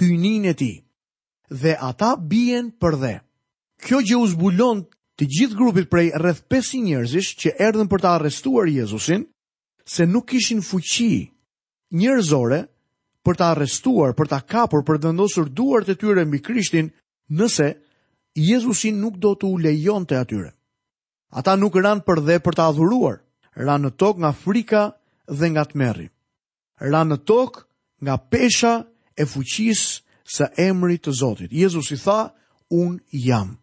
hynin 0.00 0.44
e 0.44 0.54
ti, 0.56 0.72
dhe 1.50 1.76
ata 1.80 2.16
bien 2.18 2.70
për 2.80 2.96
dhe. 3.02 3.12
Kjo 3.82 4.00
gjë 4.06 4.18
u 4.22 4.26
zbulon 4.32 4.82
të 5.18 5.26
gjithë 5.36 5.58
grupit 5.58 5.90
prej 5.90 6.10
rreth 6.18 6.44
500 6.50 6.84
njerëzish 6.86 7.32
që 7.42 7.54
erdhën 7.68 7.88
për 7.90 8.04
ta 8.04 8.12
arrestuar 8.16 8.68
Jezusin, 8.70 9.24
se 9.84 10.06
nuk 10.06 10.28
kishin 10.30 10.62
fuqi 10.62 11.28
njerëzore 11.92 12.62
për 13.26 13.36
ta 13.38 13.50
arrestuar, 13.52 14.14
për 14.16 14.30
ta 14.30 14.38
kapur, 14.40 14.84
për 14.86 14.98
të 14.98 15.10
vendosur 15.10 15.50
duart 15.50 15.90
e 15.90 15.96
tyre 15.98 16.24
mbi 16.26 16.40
Krishtin, 16.42 16.90
nëse 17.30 17.72
Jezusin 18.38 18.98
nuk 19.02 19.18
do 19.20 19.34
të 19.36 19.50
u 19.50 19.58
lejon 19.60 20.06
të 20.08 20.16
atyre. 20.22 20.50
Ata 21.32 21.56
nuk 21.56 21.76
ranë 21.80 22.04
për 22.06 22.22
dhe 22.26 22.38
për 22.44 22.56
ta 22.58 22.70
adhuruar, 22.70 23.18
ranë 23.56 23.86
në 23.88 23.92
tokë 24.00 24.20
nga 24.22 24.32
frika 24.42 24.82
dhe 25.28 25.50
nga 25.52 25.64
të 25.68 25.76
merri. 25.80 26.08
Ranë 26.82 27.14
në 27.14 27.18
tokë 27.28 27.64
nga 28.02 28.16
pesha 28.32 28.72
e 29.16 29.24
fuqis 29.26 30.02
sa 30.24 30.48
emri 30.56 30.98
të 30.98 31.12
Zotit. 31.12 31.52
Jezus 31.52 31.90
i 31.92 31.98
tha, 32.02 32.32
unë 32.72 33.00
jam. 33.26 33.56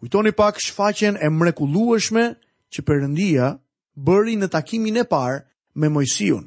Kujtoni 0.00 0.32
pak 0.36 0.58
shfaqen 0.64 1.18
e 1.20 1.28
mrekulueshme 1.28 2.24
që 2.72 2.80
përëndia 2.86 3.46
bëri 4.06 4.34
në 4.40 4.48
takimin 4.50 5.00
e 5.02 5.04
parë 5.04 5.44
me 5.82 5.88
Mojsiun. 5.92 6.46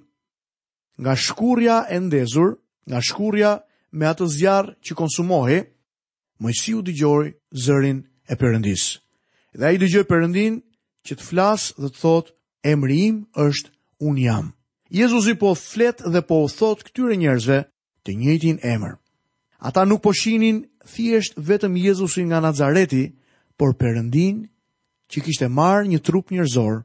Nga 0.97 1.13
shkurja 1.23 1.77
e 1.89 1.97
ndezur, 1.99 2.51
nga 2.89 2.99
shkurja 3.01 3.51
me 3.97 4.05
atë 4.09 4.25
zjarë 4.37 4.71
që 4.85 4.93
konsumohi, 4.97 5.59
Mojsiu 6.41 6.81
dëgjoj 6.85 7.25
zërin 7.63 7.99
e 8.31 8.35
përëndis. 8.39 8.83
Dhe 9.57 9.65
a 9.69 9.73
i 9.73 9.77
dëgjoj 9.79 10.05
përëndin 10.09 10.53
që 11.05 11.13
të 11.15 11.23
flasë 11.29 11.77
dhe 11.81 11.87
të 11.93 11.99
thotë, 12.03 12.33
emri 12.73 12.97
im 13.09 13.15
është 13.45 13.69
unë 14.07 14.21
jam. 14.27 14.45
Jezus 14.89 15.25
i 15.31 15.37
po 15.39 15.51
flet 15.55 15.97
dhe 16.13 16.21
po 16.29 16.37
thot 16.57 16.79
këtyre 16.87 17.15
njerëzve 17.19 17.57
të 18.05 18.13
njëjtin 18.19 18.59
emër. 18.67 18.95
Ata 19.63 19.85
nuk 19.87 20.01
po 20.03 20.11
shihnin 20.13 20.57
thjesht 20.91 21.37
vetëm 21.39 21.75
Jezusin 21.79 22.27
nga 22.27 22.39
Nazareti, 22.43 23.03
por 23.57 23.71
Perëndin 23.79 24.45
që 25.11 25.17
kishte 25.23 25.47
marrë 25.47 25.87
një 25.91 25.99
trup 26.03 26.31
njerëzor, 26.31 26.83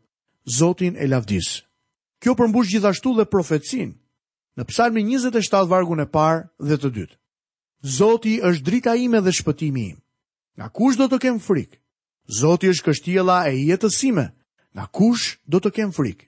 Zotin 0.58 0.94
e 0.96 1.04
lavdis. 1.06 1.48
Kjo 2.24 2.32
përmbush 2.38 2.70
gjithashtu 2.72 3.10
dhe 3.16 3.28
profecin 3.30 3.90
në 4.56 4.62
psalmi 4.68 5.02
27 5.04 5.66
vargun 5.68 6.00
e 6.00 6.06
parë 6.16 6.46
dhe 6.68 6.76
të 6.80 6.88
dytë. 6.96 7.16
Zoti 7.98 8.38
është 8.42 8.64
drita 8.66 8.94
ime 8.98 9.20
dhe 9.22 9.32
shpëtimi 9.38 9.84
im. 9.92 9.98
Nga 10.56 10.66
kush 10.74 10.96
do 10.98 11.04
të 11.06 11.18
kem 11.24 11.36
frik? 11.38 11.76
Zoti 12.40 12.72
është 12.72 12.84
kështjela 12.88 13.42
e 13.52 13.58
jetësime. 13.70 14.24
Nga 14.74 14.84
kush 14.96 15.24
do 15.46 15.60
të 15.62 15.70
kem 15.76 15.90
frik? 15.94 16.26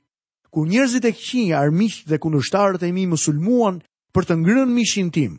Kur 0.53 0.69
njerëzit 0.69 1.05
e 1.07 1.13
këqinja, 1.17 1.57
armiqt 1.59 2.07
dhe 2.11 2.21
kundërshtarët 2.23 2.85
e 2.87 2.93
mi 2.95 3.07
musulmuan 3.11 3.81
për 4.15 4.27
të 4.31 4.37
ngrënë 4.45 4.73
mishin 4.75 5.11
tim. 5.15 5.37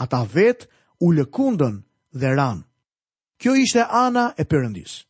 Ata 0.00 0.22
vetë 0.32 0.68
u 1.04 1.12
lëkundën 1.16 1.80
dhe 2.20 2.30
ranë. 2.38 2.64
Kjo 3.40 3.52
ishte 3.62 3.84
ana 3.88 4.32
e 4.40 4.44
përëndis. 4.50 5.04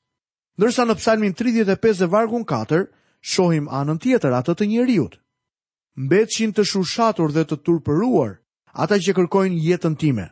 Ndërsa 0.59 0.85
në 0.87 0.95
psalmin 0.99 1.35
35 1.39 2.03
dhe 2.03 2.09
vargun 2.13 2.45
4, 2.45 2.83
shohim 3.21 3.69
anën 3.71 3.99
tjetër 4.03 4.35
atë 4.41 4.55
të 4.59 4.65
njeriut. 4.71 5.15
Mbetëshin 6.07 6.53
të 6.55 6.63
shushatur 6.67 7.33
dhe 7.35 7.45
të 7.49 7.57
turpëruar, 7.67 8.33
ata 8.75 8.99
që 9.03 9.13
kërkojnë 9.17 9.63
jetën 9.67 9.97
time. 9.99 10.27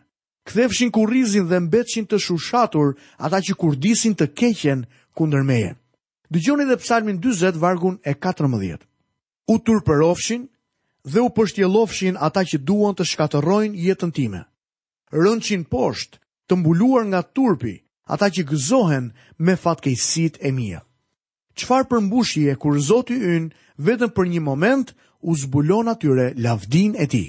Kthefshin 0.47 0.93
kurrizin 0.95 1.49
dhe 1.49 1.59
mbetëshin 1.67 2.07
të 2.11 2.21
shushatur 2.23 2.95
ata 3.19 3.39
që 3.43 3.57
kurdisin 3.59 4.15
të 4.15 4.27
keqen 4.39 4.87
kundër 5.17 5.43
meje. 5.43 5.73
Dëgjoni 6.31 6.67
dhe 6.69 6.79
psalmin 6.83 7.19
40 7.23 7.59
vargun 7.63 7.97
e 8.03 8.15
14. 8.15 8.83
U 9.51 9.59
turpërofshin 9.59 10.47
dhe 11.07 11.23
u 11.23 11.29
përshtjelofshin 11.37 12.19
ata 12.27 12.43
që 12.51 12.59
duon 12.67 12.95
të 12.97 13.05
shkaterojnë 13.13 13.79
jetën 13.89 14.13
time. 14.19 14.41
Rënqin 15.15 15.63
posht 15.75 16.19
të 16.51 16.59
mbuluar 16.59 17.05
nga 17.11 17.21
turpi 17.37 17.75
ata 18.15 18.27
që 18.35 18.43
gëzohen 18.51 19.07
me 19.45 19.55
fatkejësit 19.65 20.35
e 20.43 20.51
mija. 20.59 20.81
Qfar 21.59 21.83
për 21.91 22.01
mbushje 22.07 22.53
kur 22.63 22.75
zoti 22.89 23.15
ynë 23.35 23.51
vetën 23.87 24.11
për 24.17 24.25
një 24.33 24.41
moment 24.51 24.89
u 25.23 25.31
zbulon 25.43 25.89
atyre 25.95 26.27
lavdin 26.47 26.93
e 26.99 27.07
ti. 27.13 27.27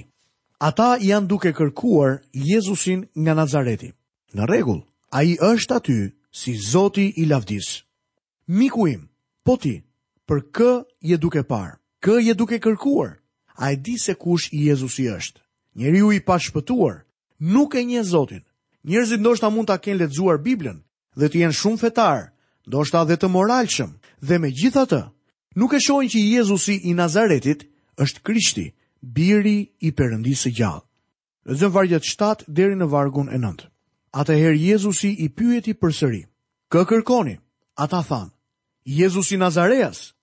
Ata 0.70 0.98
janë 1.10 1.30
duke 1.32 1.52
kërkuar 1.58 2.12
Jezusin 2.50 3.02
nga 3.24 3.34
Nazareti. 3.38 3.90
Në 4.36 4.44
regull, 4.54 4.82
a 5.14 5.20
i 5.24 5.38
është 5.52 5.74
aty 5.78 6.00
si 6.40 6.52
zoti 6.74 7.14
i 7.22 7.26
lavdis. 7.30 7.68
Mikuim, 8.58 9.02
po 9.46 9.54
ti, 9.62 9.76
për 10.28 10.40
kë 10.56 10.72
je 11.14 11.18
duke 11.18 11.44
parë? 11.52 11.78
Kë 12.04 12.16
je 12.28 12.34
duke 12.36 12.58
kërkuar? 12.60 13.14
a 13.58 13.68
e 13.74 13.76
di 13.76 13.96
se 14.00 14.14
kush 14.16 14.46
i 14.54 14.60
Jezusi 14.68 15.04
është. 15.08 15.40
Njeri 15.76 16.02
u 16.02 16.12
i 16.14 16.20
pa 16.26 16.38
shpëtuar, 16.40 16.96
nuk 17.40 17.76
e 17.76 17.82
një 17.84 18.04
Zotin. 18.14 18.44
Njerëzit 18.88 19.20
ndoshta 19.20 19.50
mund 19.50 19.68
të 19.68 19.74
aken 19.76 19.98
letëzuar 20.00 20.38
Biblën 20.48 20.78
dhe 21.20 21.26
të 21.30 21.38
jenë 21.42 21.58
shumë 21.60 21.82
fetar, 21.82 22.32
ndoshta 22.70 23.04
dhe 23.06 23.18
të 23.18 23.28
moralshëm, 23.28 23.92
dhe 24.28 24.36
me 24.40 24.50
gjitha 24.58 24.84
të, 24.88 25.02
nuk 25.60 25.74
e 25.74 25.80
shojnë 25.86 26.12
që 26.14 26.20
Jezusi 26.38 26.76
i 26.90 26.94
Nazaretit 26.96 27.66
është 28.04 28.24
Krishti, 28.28 28.66
biri 29.02 29.60
i 29.82 29.90
përëndisë 29.98 30.52
gjallë. 30.58 30.86
Në 31.50 31.54
zëmë 31.60 31.76
vargjet 31.76 32.06
7 32.06 32.48
deri 32.48 32.76
në 32.78 32.88
vargun 32.94 33.28
e 33.30 33.38
nëndë. 33.44 33.66
Atëherë 34.22 34.60
Jezusi 34.72 35.12
i 35.12 35.28
pyeti 35.38 35.74
për 35.74 35.90
përsëri. 35.92 36.22
Kë 36.72 36.82
kërkoni? 36.90 37.36
Ata 37.76 38.00
thanë, 38.10 38.32
Jezusi 39.02 39.36
Nazareas. 39.38 40.14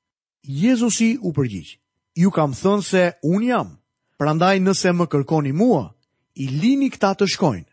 Jezusi 0.43 1.17
u 1.21 1.31
përgjigj 1.37 1.77
ju 2.15 2.31
kam 2.31 2.55
thënë 2.55 2.85
se 2.87 3.03
unë 3.27 3.47
jam, 3.49 3.71
prandaj 4.19 4.59
nëse 4.63 4.93
më 4.95 5.07
kërkoni 5.13 5.53
mua, 5.55 5.91
i 6.35 6.47
lini 6.51 6.91
këta 6.93 7.15
të 7.19 7.27
shkojnë, 7.35 7.71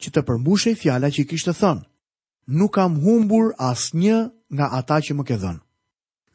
që 0.00 0.08
të 0.12 0.22
përmbushej 0.28 0.76
fjala 0.80 1.08
që 1.12 1.24
i 1.24 1.28
kishtë 1.30 1.54
thënë, 1.60 1.86
nuk 2.58 2.74
kam 2.74 2.98
humbur 3.02 3.50
as 3.58 3.88
një 3.94 4.28
nga 4.52 4.66
ata 4.78 4.98
që 5.04 5.12
më 5.16 5.24
ke 5.28 5.36
dhënë. 5.42 5.62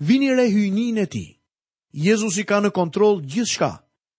Vini 0.03 0.33
re 0.35 0.47
hyjnin 0.49 0.97
e 1.03 1.07
ti, 1.07 1.25
Jezus 1.93 2.39
i 2.41 2.45
ka 2.49 2.59
në 2.59 2.73
kontrol 2.73 3.21
gjithë 3.21 3.51
shka, 3.53 3.71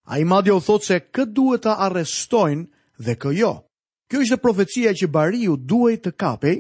a 0.06 0.18
i 0.18 0.24
madhja 0.24 0.54
o 0.54 0.62
thotë 0.62 0.86
se 0.86 1.00
këtë 1.14 1.32
duhet 1.34 1.64
të 1.66 1.74
arrestojnë 1.86 2.68
dhe 3.04 3.14
kë 3.18 3.32
jo. 3.40 3.52
Kjo 4.10 4.20
ishte 4.22 4.38
profecia 4.38 4.92
që 4.94 5.10
bariu 5.10 5.56
duhet 5.58 6.04
të 6.04 6.12
kapej 6.20 6.56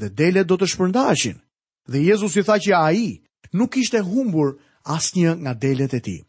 dhe 0.00 0.08
dele 0.08 0.44
do 0.44 0.56
të 0.56 0.68
shpërndashin, 0.72 1.36
dhe 1.90 2.04
Jezus 2.06 2.36
i 2.40 2.44
tha 2.46 2.56
që 2.64 2.72
a 2.76 2.86
i 2.96 3.08
nuk 3.52 3.76
ishte 3.76 4.00
humbur 4.08 4.56
asnjë 4.84 5.32
nga 5.42 5.52
delet 5.56 5.94
e 5.96 6.00
tij. 6.04 6.20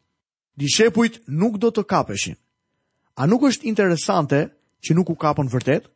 Dishepujt 0.55 1.21
nuk 1.27 1.59
do 1.59 1.69
të 1.75 1.83
kapeshin. 1.91 2.35
A 3.19 3.27
nuk 3.27 3.43
është 3.49 3.67
interesante 3.71 4.39
që 4.83 4.95
nuk 4.95 5.09
u 5.11 5.15
kapën 5.19 5.49
vërtet? 5.51 5.87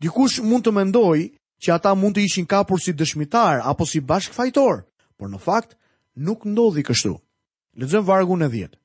Dikush 0.00 0.40
mund 0.44 0.64
të 0.64 0.72
mendojë 0.74 1.26
që 1.64 1.74
ata 1.74 1.92
mund 1.96 2.16
të 2.16 2.24
ishin 2.24 2.46
kapur 2.48 2.80
si 2.80 2.92
dëshmitar 2.96 3.60
apo 3.64 3.84
si 3.86 4.00
bashkëfajtor, 4.00 4.84
por 5.18 5.28
në 5.28 5.38
fakt 5.42 5.76
nuk 6.16 6.46
ndodhi 6.48 6.84
kështu. 6.86 7.14
Lexojmë 7.78 8.06
vargu 8.08 8.36
në 8.40 8.48
10. 8.52 8.76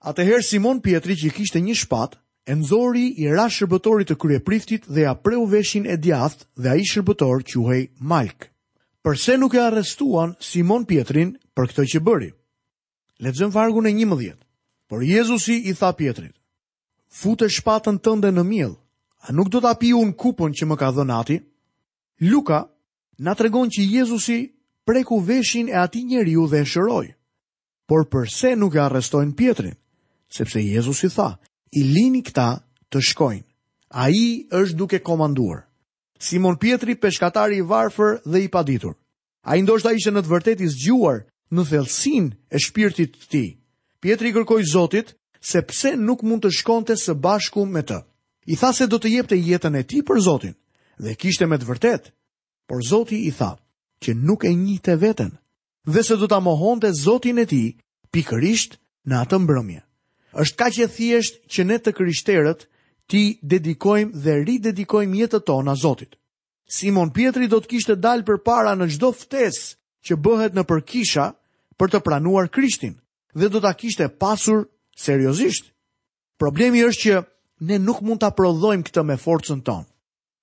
Atëherë 0.00 0.46
Simon 0.48 0.80
Pietri 0.80 1.14
që 1.20 1.32
kishte 1.36 1.60
një 1.60 1.76
shpatë, 1.82 2.16
e 2.48 2.52
nxori 2.56 3.06
i 3.20 3.26
ra 3.36 3.50
shërbëtorit 3.52 4.08
të 4.10 4.16
kryepriftit 4.16 4.88
dhe 4.88 5.04
ia 5.04 5.12
preu 5.14 5.44
veshin 5.52 5.84
e 5.86 5.98
djathtë 6.00 6.46
dhe 6.62 6.68
ai 6.72 6.86
shërbëtor 6.88 7.44
quhej 7.44 7.82
Malk. 8.00 8.48
Përse 9.04 9.36
nuk 9.36 9.54
e 9.54 9.60
arrestuan 9.60 10.32
Simon 10.40 10.86
Pietrin 10.88 11.36
për 11.54 11.68
këtë 11.68 11.84
që 11.92 12.00
bëri? 12.00 12.30
Lexojm 13.20 13.50
vargun 13.52 13.86
e 13.86 13.92
11. 13.92 14.34
Por 14.88 15.04
Jezusi 15.04 15.68
i 15.68 15.74
tha 15.76 15.92
Pietrit: 15.92 16.32
"Futë 17.20 17.48
shpatën 17.52 17.98
tënde 18.00 18.30
në 18.32 18.44
miell, 18.48 18.72
a 19.28 19.32
nuk 19.36 19.50
do 19.52 19.60
ta 19.60 19.76
unë 19.76 20.14
kupën 20.16 20.52
që 20.56 20.64
më 20.66 20.76
ka 20.80 20.88
dhënë 20.90 21.18
Ati?" 21.20 21.36
Luka 22.20 22.64
na 23.18 23.34
tregon 23.34 23.68
që 23.68 23.84
Jezusi 23.92 24.38
preku 24.86 25.20
veshin 25.20 25.68
e 25.68 25.74
atij 25.76 26.04
njeriu 26.04 26.46
dhe 26.48 26.60
e 26.60 26.64
shëroi. 26.64 27.12
Por 27.86 28.08
pse 28.08 28.56
nuk 28.56 28.74
e 28.74 28.78
arrestojnë 28.80 29.34
pjetrin? 29.36 29.76
Sepse 30.28 30.60
Jezusi 30.64 31.08
tha: 31.12 31.36
"I 31.76 31.80
lini 31.92 32.22
këta 32.24 32.60
të 32.90 32.98
shkojnë." 33.10 33.44
Ai 34.04 34.46
është 34.48 34.76
duke 34.76 34.98
komanduar. 35.00 35.66
Simon 36.18 36.56
Pietri, 36.56 36.94
peshkatari 36.94 37.56
i 37.56 37.60
varfër 37.66 38.20
dhe 38.24 38.38
i 38.44 38.48
paditur. 38.48 38.94
Ai 39.42 39.60
ndoshta 39.62 39.92
ishte 39.92 40.10
në 40.14 40.20
të 40.22 40.30
vërtetë 40.32 40.62
i 40.64 40.68
zgjuar 40.68 41.16
në 41.50 41.64
thellësinë 41.66 42.30
e 42.54 42.60
shpirtit 42.62 43.16
të 43.16 43.28
tij. 43.32 43.48
Pietri 44.00 44.30
i 44.30 44.32
kërkoi 44.36 44.64
Zotit 44.64 45.14
se 45.44 45.62
pse 45.66 45.96
nuk 45.96 46.22
mund 46.22 46.44
të 46.44 46.52
shkonte 46.54 46.94
së 46.96 47.14
bashku 47.14 47.66
me 47.66 47.82
Të. 47.82 48.00
I 48.50 48.56
tha 48.56 48.70
se 48.72 48.86
do 48.88 48.96
të 48.98 49.08
jepte 49.12 49.36
jetën 49.36 49.76
e 49.78 49.82
tij 49.84 50.02
për 50.02 50.20
Zotin 50.24 50.54
dhe 51.00 51.14
kishte 51.20 51.46
me 51.48 51.58
të 51.60 51.66
vërtet. 51.68 52.10
Por 52.68 52.80
Zoti 52.86 53.26
i 53.28 53.32
tha 53.36 53.56
që 54.02 54.14
nuk 54.16 54.44
e 54.46 54.52
njihte 54.54 54.94
veten 54.98 55.36
dhe 55.86 56.02
se 56.02 56.16
do 56.16 56.26
ta 56.30 56.40
mohonte 56.40 56.90
Zotin 56.96 57.38
e 57.42 57.46
tij 57.46 57.74
pikërisht 58.12 58.78
në 59.06 59.14
atë 59.24 59.38
mbrëmje. 59.42 59.82
Është 60.40 60.58
kaq 60.60 60.78
e 60.82 60.88
thjesht 60.96 61.34
që 61.52 61.62
ne 61.66 61.78
të 61.82 61.92
krishterët 61.98 62.60
ti 63.10 63.22
dedikojmë 63.42 64.16
dhe 64.24 64.34
ridedikojmë 64.46 65.20
jetën 65.24 65.44
tonë 65.46 65.74
Zotit. 65.82 66.16
Simon 66.70 67.10
Pietri 67.10 67.48
do 67.50 67.58
të 67.60 67.66
kishte 67.74 67.98
dalë 67.98 68.24
përpara 68.28 68.72
në 68.78 68.86
çdo 68.96 69.10
ftesë 69.14 69.76
që 70.06 70.16
bëhet 70.24 70.54
nëpër 70.56 70.80
kisha 70.90 71.30
për 71.80 71.94
të 71.94 71.98
pranuar 72.04 72.50
Krishtin 72.52 72.98
dhe 73.32 73.48
do 73.48 73.60
ta 73.64 73.72
kishte 73.72 74.10
pasur 74.20 74.66
seriozisht. 75.00 75.70
Problemi 76.36 76.82
është 76.84 77.00
që 77.06 77.20
ne 77.70 77.78
nuk 77.80 78.02
mund 78.04 78.20
ta 78.20 78.28
prodhojmë 78.36 78.84
këtë 78.88 79.02
me 79.08 79.16
forcën 79.20 79.62
tonë. 79.64 79.88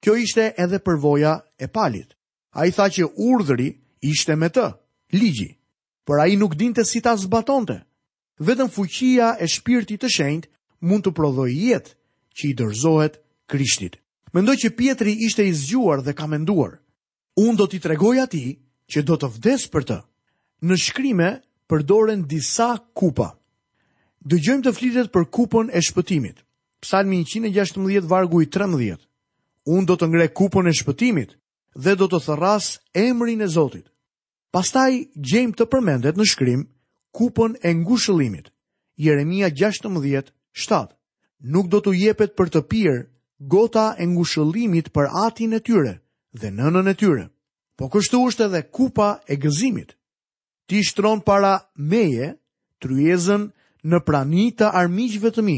Kjo 0.01 0.15
ishte 0.23 0.47
edhe 0.61 0.79
përvoja 0.85 1.35
e 1.61 1.69
palit. 1.73 2.15
A 2.57 2.65
i 2.69 2.73
tha 2.73 2.87
që 2.95 3.11
urdhëri 3.21 3.69
ishte 4.05 4.33
me 4.37 4.49
të, 4.49 4.67
ligji, 5.13 5.51
për 6.09 6.23
a 6.23 6.27
i 6.33 6.37
nuk 6.37 6.55
dinte 6.57 6.85
si 6.85 7.01
ta 7.05 7.13
zbatonte. 7.17 7.79
Vetëm 8.41 8.69
fuqia 8.73 9.35
e 9.41 9.45
shpirtit 9.49 10.01
të 10.03 10.09
shenjt 10.13 10.49
mund 10.85 11.05
të 11.05 11.13
prodhoj 11.17 11.49
jetë 11.53 11.93
që 12.37 12.47
i 12.49 12.53
dërzohet 12.59 13.21
krishtit. 13.49 13.99
Mendoj 14.33 14.55
që 14.63 14.73
Pietri 14.77 15.13
ishte 15.27 15.45
i 15.49 15.53
zgjuar 15.57 16.01
dhe 16.05 16.13
ka 16.17 16.25
menduar. 16.29 16.77
Unë 17.41 17.57
do 17.57 17.65
t'i 17.69 17.81
tregoj 17.81 18.17
ati 18.25 18.43
që 18.91 19.05
do 19.05 19.17
të 19.21 19.31
vdes 19.37 19.69
për 19.73 19.85
të. 19.91 19.99
Në 20.65 20.73
shkrimë 20.81 21.25
përdoren 21.69 22.21
disa 22.29 22.65
kupa. 22.97 23.27
Dëgjojmë 24.31 24.63
të 24.67 24.71
flitet 24.77 25.09
për 25.13 25.25
kupën 25.37 25.67
e 25.77 25.81
shpëtimit. 25.87 26.39
Psalmi 26.81 27.19
116 27.33 28.07
vargu 28.09 28.41
i 28.41 28.47
13. 28.55 28.97
Unë 29.69 29.85
do 29.91 29.97
të 30.01 30.07
ngrej 30.09 30.31
kupën 30.39 30.69
e 30.69 30.73
shpëtimit 30.79 31.35
dhe 31.85 31.93
do 32.01 32.07
të 32.09 32.21
thërras 32.25 32.71
emrin 33.01 33.41
e 33.41 33.47
Zotit. 33.57 33.85
Pastaj 34.55 34.97
gjejmë 35.29 35.53
të 35.59 35.67
përmendet 35.75 36.17
në 36.17 36.25
shkrim 36.31 36.63
kupën 37.19 37.53
e 37.61 37.73
ngushëllimit. 37.83 38.49
Jeremia 39.09 39.51
16 39.61 40.31
7. 40.65 40.87
Nuk 41.53 41.69
do 41.69 41.83
të 41.85 41.93
jepet 41.99 42.33
për 42.35 42.49
të 42.55 42.63
pirë 42.73 42.97
gota 43.55 43.91
e 44.01 44.09
ngushëllimit 44.15 44.89
për 44.97 45.05
atin 45.27 45.53
e 45.53 45.61
tyre 45.69 45.93
dhe 46.41 46.49
nënën 46.57 46.89
e 46.89 46.97
tyre. 47.03 47.29
Po 47.77 47.91
kështu 47.93 48.25
është 48.31 48.49
edhe 48.49 48.63
kupa 48.77 49.11
e 49.33 49.37
gëzimit 49.45 49.93
ti 50.67 50.83
shtron 50.83 51.19
para 51.23 51.51
meje, 51.95 52.27
tryezën 52.83 53.47
në 53.87 53.99
prani 54.05 54.49
të 54.59 54.69
armiqve 54.83 55.31
të 55.33 55.41
mi, 55.47 55.57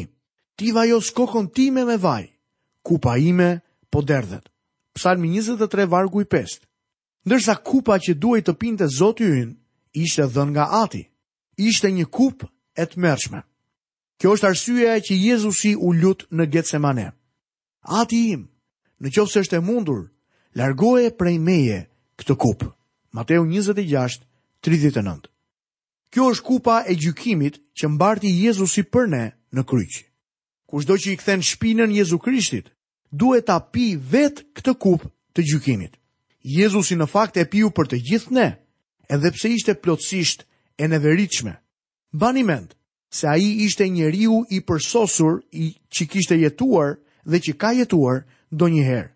ti 0.55 0.71
vajos 0.75 1.09
kokon 1.17 1.49
time 1.55 1.83
me 1.89 1.97
vaj, 1.97 2.29
kupa 2.85 3.17
ime 3.19 3.59
po 3.91 4.01
derdhet. 4.01 4.45
Psalmi 4.95 5.29
23 5.33 5.85
vargu 5.89 6.21
i 6.21 6.25
5. 6.31 6.61
Ndërsa 7.27 7.53
kupa 7.67 7.97
që 8.01 8.13
duhej 8.15 8.41
të 8.45 8.53
pinte 8.61 8.85
Zoti 8.97 9.25
ynë 9.25 9.55
ishte 10.03 10.23
dhënë 10.33 10.53
nga 10.55 10.65
Ati. 10.83 11.03
Ishte 11.59 11.91
një 11.91 12.07
kupë 12.07 12.47
e 12.79 12.85
tmerrshme. 12.93 13.41
Kjo 14.19 14.33
është 14.35 14.49
arsyeja 14.49 14.95
që 15.03 15.13
Jezusi 15.17 15.71
u 15.75 15.91
lut 15.93 16.25
në 16.35 16.45
Getsemane. 16.51 17.09
Ati 18.01 18.19
im, 18.35 18.45
në 18.99 19.11
qoftë 19.15 19.43
është 19.43 19.59
e 19.59 19.63
mundur, 19.69 20.07
largoje 20.57 21.11
prej 21.19 21.37
meje 21.39 21.79
këtë 22.19 22.35
kupë. 22.43 22.71
Mateu 23.15 23.45
26 23.47 24.23
39. 24.63 25.27
Kjo 26.11 26.25
është 26.33 26.43
kupa 26.45 26.79
e 26.91 26.95
gjykimit 26.99 27.59
që 27.79 27.89
mbarti 27.93 28.31
Jezusi 28.43 28.83
për 28.91 29.05
ne 29.13 29.23
në 29.55 29.63
kryq. 29.69 29.99
Kushdo 30.69 30.97
që 30.99 31.13
i 31.13 31.17
kthen 31.21 31.43
shpinën 31.47 31.91
Jezu 31.95 32.17
Krishtit, 32.19 32.67
duhet 33.11 33.45
ta 33.47 33.59
pi 33.73 33.95
vet 33.95 34.43
këtë 34.57 34.73
kupë 34.83 35.09
të 35.35 35.45
gjykimit. 35.51 35.95
Jezusi 36.43 36.97
në 36.99 37.07
fakt 37.13 37.37
e 37.39 37.45
piu 37.51 37.71
për 37.71 37.87
të 37.93 38.01
gjithë 38.09 38.35
ne, 38.35 38.47
edhe 39.09 39.31
pse 39.35 39.49
ishte 39.55 39.75
plotësisht 39.83 40.43
e 40.77 40.87
neveritshme. 40.91 41.55
Bani 42.11 42.43
mend 42.43 42.75
se 43.15 43.27
ai 43.31 43.45
ishte 43.65 43.87
njeriu 43.89 44.43
i 44.49 44.59
përsosur 44.67 45.39
i 45.51 45.71
që 45.89 46.07
kishte 46.11 46.37
jetuar 46.41 46.97
dhe 47.29 47.39
që 47.47 47.53
ka 47.61 47.71
jetuar 47.79 48.25
ndonjëherë. 48.53 49.11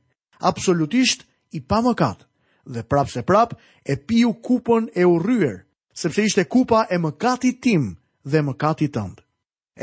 Absolutisht 0.50 1.26
i 1.58 1.62
pamëkatë 1.72 2.26
dhe 2.66 2.84
prap 2.84 3.08
se 3.10 3.22
prap 3.24 3.56
e 3.84 3.98
piu 3.98 4.34
kupën 4.34 4.90
e 4.96 5.04
u 5.06 5.18
rryer, 5.20 5.64
sepse 5.94 6.24
ishte 6.24 6.44
kupa 6.46 6.88
e 6.90 6.98
mëkatit 6.98 7.62
tim 7.62 7.96
dhe 8.24 8.42
mëkatit 8.42 8.94
tëndë. 8.96 9.22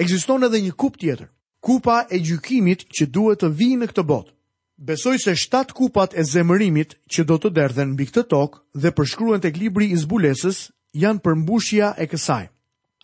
Ekziston 0.01 0.47
edhe 0.47 0.61
një 0.61 0.73
kup 0.79 0.97
tjetër, 1.01 1.29
kupa 1.61 2.07
e 2.15 2.19
gjykimit 2.19 2.87
që 2.95 3.11
duhet 3.13 3.43
të 3.43 3.51
vijë 3.59 3.79
në 3.81 3.89
këtë 3.93 4.05
botë. 4.11 4.33
Besoj 4.81 5.19
se 5.21 5.35
shtatë 5.37 5.75
kupat 5.77 6.15
e 6.17 6.23
zemërimit 6.25 6.95
që 7.13 7.25
do 7.29 7.37
të 7.37 7.51
derdhen 7.57 7.93
mbi 7.93 8.07
këtë 8.09 8.25
tokë 8.33 8.81
dhe 8.83 8.95
përshkruhen 8.97 9.43
tek 9.45 9.59
libri 9.61 9.91
i 9.93 9.99
zbulesës 10.01 10.71
janë 10.97 11.21
përmbushja 11.21 11.91
e 12.01 12.07
kësaj. 12.09 12.47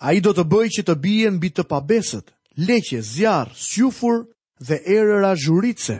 Ai 0.00 0.20
do 0.24 0.32
të 0.36 0.44
bëjë 0.46 0.72
që 0.78 0.86
të 0.88 0.94
bien 1.04 1.36
mbi 1.36 1.50
të 1.52 1.66
pabesët, 1.68 2.32
leqe, 2.68 3.02
zjarr, 3.04 3.52
sjufur 3.52 4.24
dhe 4.60 4.80
erëra 4.88 5.34
zhuritse. 5.36 5.98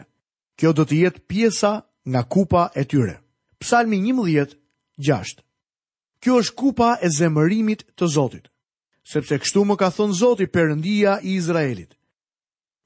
Kjo 0.56 0.72
do 0.72 0.84
të 0.88 1.02
jetë 1.02 1.24
pjesa 1.28 1.82
nga 2.08 2.22
kupa 2.24 2.70
e 2.72 2.84
tyre 2.88 3.18
psalmi 3.60 3.96
11, 4.12 4.54
6. 4.98 5.40
Kjo 6.20 6.36
është 6.42 6.54
kupa 6.56 6.96
e 7.04 7.08
zemërimit 7.12 7.82
të 7.96 8.08
Zotit, 8.12 8.48
sepse 9.06 9.38
kështu 9.40 9.64
më 9.68 9.76
ka 9.80 9.88
thonë 9.96 10.16
Zotit 10.18 10.52
përëndia 10.52 11.18
i 11.22 11.36
Izraelit. 11.38 11.92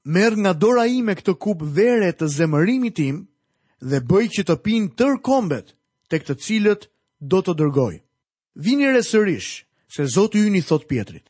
Merë 0.05 0.39
nga 0.43 0.53
dora 0.53 0.85
ime 0.89 1.15
këtë 1.15 1.35
kup 1.37 1.61
vere 1.61 2.11
të 2.17 2.27
zemërimit 2.33 2.95
tim 2.97 3.23
dhe 3.81 3.99
bëj 4.09 4.25
që 4.37 4.43
të 4.47 4.55
pinë 4.65 4.93
tër 4.99 5.19
kombet 5.25 5.75
të 6.11 6.21
këtë 6.21 6.37
cilët 6.45 6.87
do 7.21 7.41
të 7.41 7.53
dërgoj. 7.61 7.93
Vini 8.65 8.87
resërish, 8.89 9.51
sërish, 9.51 9.51
se 9.93 10.07
Zotit 10.15 10.41
ju 10.43 10.49
një 10.53 10.63
thot 10.67 10.87
pjetrit. 10.89 11.25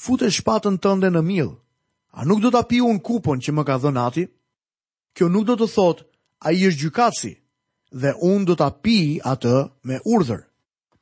Fute 0.00 0.30
shpatën 0.32 0.80
tënde 0.82 1.10
në 1.12 1.22
milë, 1.24 1.54
a 2.18 2.24
nuk 2.26 2.40
do 2.42 2.50
të 2.50 2.60
api 2.64 2.80
unë 2.82 3.04
kupon 3.06 3.40
që 3.44 3.52
më 3.54 3.62
ka 3.68 3.76
dhënati? 3.82 4.24
Kjo 5.14 5.28
nuk 5.28 5.44
do 5.46 5.56
të 5.60 5.68
thot, 5.74 6.04
a 6.40 6.48
i 6.54 6.64
është 6.68 6.82
gjykatësi, 6.84 7.32
dhe 7.90 8.12
unë 8.22 8.46
do 8.50 8.54
të 8.56 8.66
api 8.70 8.98
atë 9.26 9.54
me 9.84 9.98
urdhër. 10.06 10.44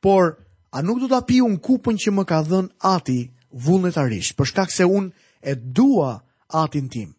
Por, 0.01 0.35
a 0.73 0.81
nuk 0.81 0.99
do 1.01 1.07
të 1.09 1.17
api 1.21 1.39
unë 1.45 1.61
kupën 1.65 1.97
që 2.05 2.13
më 2.15 2.23
ka 2.25 2.39
dhën 2.47 2.69
ati 2.81 3.19
vullnetarish, 3.51 4.33
për 4.35 4.45
shkak 4.51 4.71
se 4.73 4.85
unë 4.85 5.13
e 5.41 5.55
dua 5.55 6.19
atin 6.47 6.89
tim. 6.89 7.13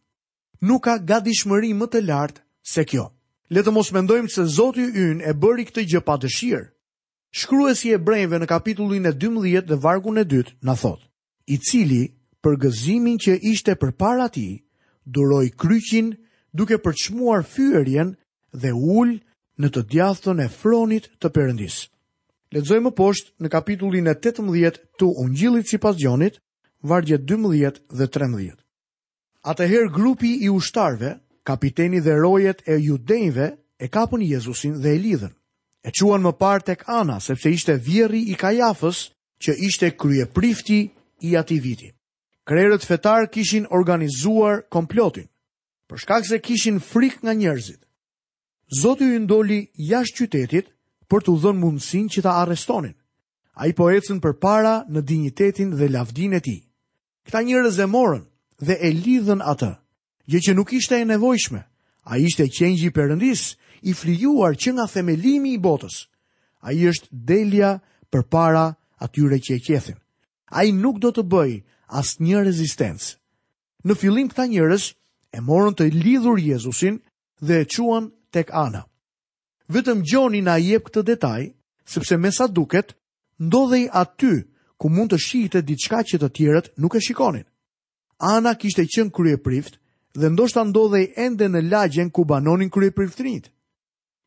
Nuk 0.61 0.85
ka 1.06 1.18
dishmëri 1.24 1.70
më 1.74 1.87
të 1.90 2.02
lartë 2.06 2.40
se 2.72 2.85
kjo. 2.85 3.06
Le 3.50 3.62
të 3.62 3.70
mos 3.74 3.90
mendojmë 3.94 4.30
se 4.30 4.44
Zoti 4.46 4.85
ynë 4.85 5.24
e 5.26 5.33
bëri 5.35 5.64
këtë 5.68 5.85
gjë 5.90 6.02
pa 6.06 6.18
dëshirë. 6.22 6.66
Shkruesi 7.33 7.92
e 7.94 7.98
brejnve 7.98 8.38
në 8.42 8.46
kapitullin 8.50 9.06
e 9.06 9.12
12 9.14 9.66
dhe 9.70 9.78
vargun 9.83 10.18
e 10.18 10.24
2 10.26 10.59
na 10.62 10.74
thot: 10.74 10.98
I 11.46 11.59
cili 11.59 12.09
për 12.42 12.56
gëzimin 12.62 13.18
që 13.22 13.38
ishte 13.52 13.74
përpara 13.78 14.26
ti, 14.35 14.62
duroi 15.06 15.50
kryqin 15.50 16.12
duke 16.52 16.78
përçmuar 16.85 17.42
fyerjen 17.46 18.16
dhe 18.52 18.72
ul 18.74 19.18
në 19.60 19.68
të 19.74 19.82
djathën 19.92 20.40
e 20.40 20.46
fronit 20.48 21.06
të 21.20 21.30
Perëndis. 21.36 21.80
Lexojmë 22.56 22.86
më 22.88 22.92
poshtë 22.98 23.44
në 23.44 23.48
kapitullin 23.52 24.06
e 24.10 24.14
18 24.16 24.78
të 25.00 25.08
Ungjillit 25.22 25.68
sipas 25.70 25.98
Gjonit, 26.00 26.40
vargjet 26.82 27.26
12 27.28 27.82
dhe 27.98 28.06
13. 28.08 28.56
Atëherë 29.52 29.92
grupi 29.94 30.32
i 30.44 30.48
ushtarëve, 30.52 31.12
kapiteni 31.48 32.00
dhe 32.04 32.16
rojet 32.22 32.62
e 32.68 32.78
judejve 32.80 33.46
e 33.78 33.86
kapën 33.88 34.24
Jezusin 34.24 34.74
dhe 34.82 34.94
e 34.96 34.98
lidhën. 35.00 35.32
E 35.86 35.90
quan 35.98 36.20
më 36.24 36.32
parë 36.36 36.66
tek 36.72 36.82
Ana 36.92 37.20
sepse 37.24 37.48
ishte 37.52 37.76
vjerri 37.80 38.20
i 38.32 38.36
Kajafës, 38.36 39.04
që 39.40 39.54
ishte 39.68 39.92
kryeprifti 39.96 40.80
i 41.24 41.30
atij 41.40 41.60
viti. 41.64 41.88
Krerët 42.48 42.84
fetar 42.84 43.28
kishin 43.32 43.66
organizuar 43.70 44.64
komplotin 44.68 45.28
për 45.90 45.98
shkak 46.02 46.26
se 46.28 46.38
kishin 46.38 46.76
frik 46.80 47.16
nga 47.22 47.32
njerëzit. 47.34 47.80
Zoti 48.70 49.02
ju 49.04 49.18
ndoli 49.20 49.64
jashtë 49.74 50.16
qytetit 50.22 50.68
për 51.11 51.24
të 51.26 51.33
dhënë 51.42 51.59
mundësin 51.61 52.04
që 52.14 52.22
ta 52.22 52.37
arrestonin. 52.38 52.94
A 53.59 53.66
i 53.66 53.72
po 53.74 53.88
ecën 53.90 54.20
për 54.22 54.37
para 54.38 54.74
në 54.88 55.02
dignitetin 55.11 55.72
dhe 55.74 55.88
lavdin 55.90 56.37
e 56.38 56.40
ti. 56.40 56.54
Këta 57.26 57.40
njërës 57.42 57.80
e 57.83 57.87
morën 57.90 58.22
dhe 58.62 58.76
e 58.78 58.90
lidhën 58.94 59.42
atë, 59.52 59.72
gjë 60.30 60.42
që 60.46 60.54
nuk 60.54 60.70
ishte 60.78 61.00
e 61.00 61.04
nevojshme. 61.11 61.64
A 62.11 62.18
i 62.18 62.28
ishte 62.30 62.46
qenjë 62.46 62.87
i 62.87 62.92
përëndis, 62.94 63.42
i 63.90 63.92
flijuar 63.98 64.54
që 64.54 64.70
nga 64.76 64.87
themelimi 64.87 65.56
i 65.56 65.59
botës. 65.66 66.06
A 66.62 66.70
i 66.72 66.87
është 66.92 67.11
delja 67.11 67.72
për 68.14 68.22
para 68.30 68.76
atyre 69.02 69.40
që 69.42 69.52
e 69.59 69.64
kjethin. 69.66 69.98
A 70.54 70.62
i 70.64 70.70
nuk 70.72 71.02
do 71.02 71.11
të 71.11 71.26
bëj 71.26 71.59
asë 71.98 72.22
një 72.22 72.46
rezistencë. 72.46 73.11
Në 73.83 73.98
filim 73.98 74.30
këta 74.30 74.46
njërës 74.46 74.92
e 75.35 75.42
morën 75.48 75.74
të 75.74 75.90
lidhur 76.04 76.38
Jezusin 76.38 77.00
dhe 77.42 77.62
e 77.64 77.66
quan 77.74 78.11
tek 78.32 78.50
ana. 78.54 78.84
Vetëm 79.70 80.02
Gjoni 80.06 80.40
na 80.42 80.56
jep 80.58 80.88
këtë 80.88 81.02
detaj, 81.08 81.44
sepse 81.86 82.16
me 82.18 82.32
sa 82.34 82.46
duket, 82.46 82.94
ndodhej 83.38 83.86
aty 83.94 84.32
ku 84.80 84.88
mund 84.90 85.12
të 85.12 85.18
shihte 85.26 85.60
diçka 85.62 86.02
që 86.08 86.16
të 86.22 86.28
tjerët 86.36 86.70
nuk 86.80 86.94
e 86.94 87.00
shikonin. 87.04 87.44
Ana 88.18 88.54
kishte 88.54 88.84
qen 88.92 89.10
kryeprift 89.14 89.78
dhe 90.18 90.30
ndoshta 90.30 90.64
ndodhej 90.68 91.06
ende 91.26 91.46
në 91.48 91.60
lagjen 91.70 92.10
ku 92.10 92.24
banonin 92.24 92.70
kryepriftrit. 92.70 93.46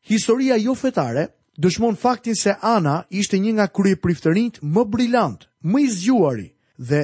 Historia 0.08 0.56
jo 0.58 0.74
fetare 0.74 1.26
dëshmon 1.62 1.96
faktin 2.00 2.34
se 2.36 2.54
Ana 2.62 3.04
ishte 3.10 3.38
një 3.38 3.52
nga 3.56 3.66
kryepriftërinjt 3.76 4.60
më 4.74 4.82
brilant, 4.92 5.40
më 5.70 5.78
i 5.84 5.88
zgjuari 5.98 6.48
dhe 6.88 7.02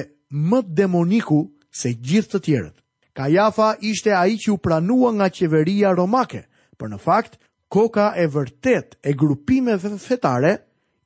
më 0.49 0.59
demoniku 0.77 1.39
se 1.69 1.93
gjithë 2.05 2.29
të 2.31 2.39
tjerët. 2.45 2.77
Kajafa 3.15 3.69
ishte 3.91 4.11
ai 4.15 4.35
që 4.41 4.49
u 4.51 4.57
pranua 4.63 5.11
nga 5.15 5.27
qeveria 5.37 5.91
romake 5.95 6.41
por 6.81 6.89
në 6.89 6.97
fakt, 6.97 7.35
koka 7.71 8.09
e 8.17 8.25
vërtet 8.33 8.97
e 9.05 9.13
grupimeve 9.13 9.91
fetare 10.01 10.55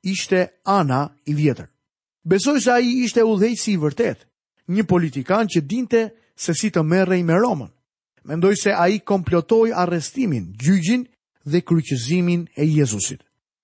ishte 0.08 0.44
ana 0.72 1.02
i 1.30 1.34
vjetër. 1.36 1.68
Besoj 2.32 2.58
se 2.64 2.72
ai 2.74 2.88
ishte 3.04 3.20
udhëheqësi 3.28 3.74
i 3.76 3.80
vërtet, 3.84 4.22
një 4.74 4.86
politikan 4.90 5.46
që 5.52 5.60
dinte 5.70 6.00
se 6.42 6.54
si 6.58 6.70
të 6.74 6.82
merrej 6.82 7.20
me 7.28 7.36
Romën. 7.38 7.68
Mendoj 8.26 8.54
se 8.58 8.72
ai 8.74 8.96
komplotoi 9.06 9.70
arrestimin, 9.82 10.48
gjyqjin 10.58 11.04
dhe 11.50 11.60
kryqëzimin 11.62 12.48
e 12.58 12.64
Jezusit. 12.66 13.20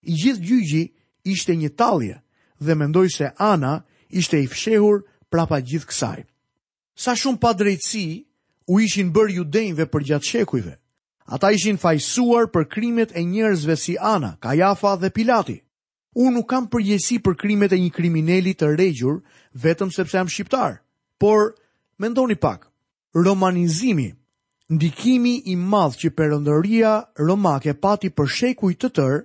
I 0.07 0.13
gjithë 0.21 0.47
gjyqi 0.49 0.83
ishte 1.33 1.57
një 1.59 1.73
tallje 1.79 2.21
dhe 2.63 2.75
mendoj 2.79 3.09
se 3.17 3.31
Ana 3.51 3.75
ishte 4.15 4.39
i 4.39 4.47
fshehur 4.51 5.03
prapa 5.31 5.59
gjithë 5.67 5.89
kësaj. 5.91 6.21
Sa 7.03 7.17
shumë 7.19 7.41
pa 7.43 7.55
drejtësi 7.59 8.07
u 8.71 8.79
ishin 8.85 9.11
bërë 9.15 9.37
judenjve 9.41 9.89
për 9.91 10.07
gjatë 10.11 10.31
shekujve. 10.31 10.79
Ata 11.31 11.53
ishin 11.55 11.77
fajsuar 11.79 12.49
për 12.51 12.65
krimet 12.69 13.13
e 13.15 13.23
njerëzve 13.25 13.77
si 13.79 13.97
Ana, 13.99 14.37
Kajafa 14.41 14.97
dhe 14.97 15.11
Pilati. 15.11 15.61
Unë 16.19 16.35
nuk 16.37 16.49
kam 16.51 16.67
përgjesi 16.69 17.21
për 17.23 17.37
krimet 17.39 17.73
e 17.73 17.79
një 17.81 17.91
kriminelli 17.95 18.53
të 18.59 18.75
regjur, 18.77 19.21
vetëm 19.55 19.93
sepse 19.95 20.17
jam 20.19 20.29
shqiptar. 20.29 20.81
Por, 21.19 21.55
mendoni 21.99 22.35
pak, 22.37 22.67
romanizimi, 23.15 24.11
ndikimi 24.69 25.37
i 25.47 25.55
madh 25.57 25.97
që 26.03 26.11
përëndëria 26.19 26.93
romake 27.23 27.75
pati 27.79 28.11
për 28.11 28.27
shekuj 28.39 28.75
të 28.83 28.91
tërë, 28.99 29.21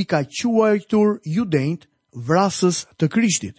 i 0.00 0.06
ka 0.08 0.22
quajtur 0.24 1.18
judejnët 1.28 1.82
vrasës 2.16 2.86
të 2.96 3.06
krishtit, 3.12 3.58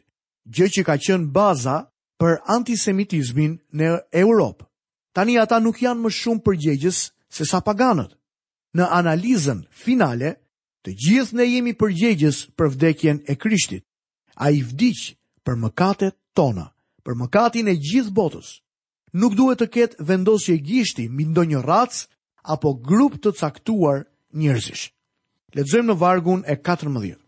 gjë 0.49 0.67
që 0.77 0.81
ka 0.87 0.95
qenë 0.97 1.29
baza 1.35 1.77
për 2.19 2.39
antisemitizmin 2.49 3.59
në 3.69 3.95
Europë. 4.23 4.65
Tani 5.13 5.37
ata 5.37 5.59
nuk 5.61 5.77
janë 5.85 6.01
më 6.01 6.09
shumë 6.15 6.41
përgjegjës 6.47 7.03
se 7.33 7.45
sa 7.49 7.59
paganët. 7.65 8.13
Në 8.77 8.85
analizën 8.99 9.61
finale, 9.69 10.35
të 10.85 10.93
gjithë 11.05 11.37
ne 11.39 11.45
jemi 11.49 11.73
përgjegjës 11.79 12.39
për 12.57 12.71
vdekjen 12.75 13.19
e 13.31 13.35
Krishtit. 13.41 13.83
A 14.43 14.49
i 14.55 14.61
vdiq 14.65 15.01
për 15.45 15.59
mëkatet 15.63 16.15
tona, 16.37 16.69
për 17.05 17.17
mëkatin 17.21 17.69
e 17.69 17.75
gjithë 17.85 18.13
botës. 18.17 18.49
Nuk 19.13 19.35
duhet 19.37 19.61
të 19.61 19.67
ketë 19.75 20.05
vendosje 20.09 20.55
gishti 20.65 21.05
mi 21.09 21.27
ndonjë 21.29 21.61
racë 21.67 22.01
apo 22.55 22.71
grup 22.87 23.19
të 23.21 23.35
caktuar 23.41 24.07
njërzish. 24.39 24.89
Letëzëm 25.53 25.91
në 25.91 25.97
vargun 26.01 26.41
e 26.49 26.55
14. 26.65 27.19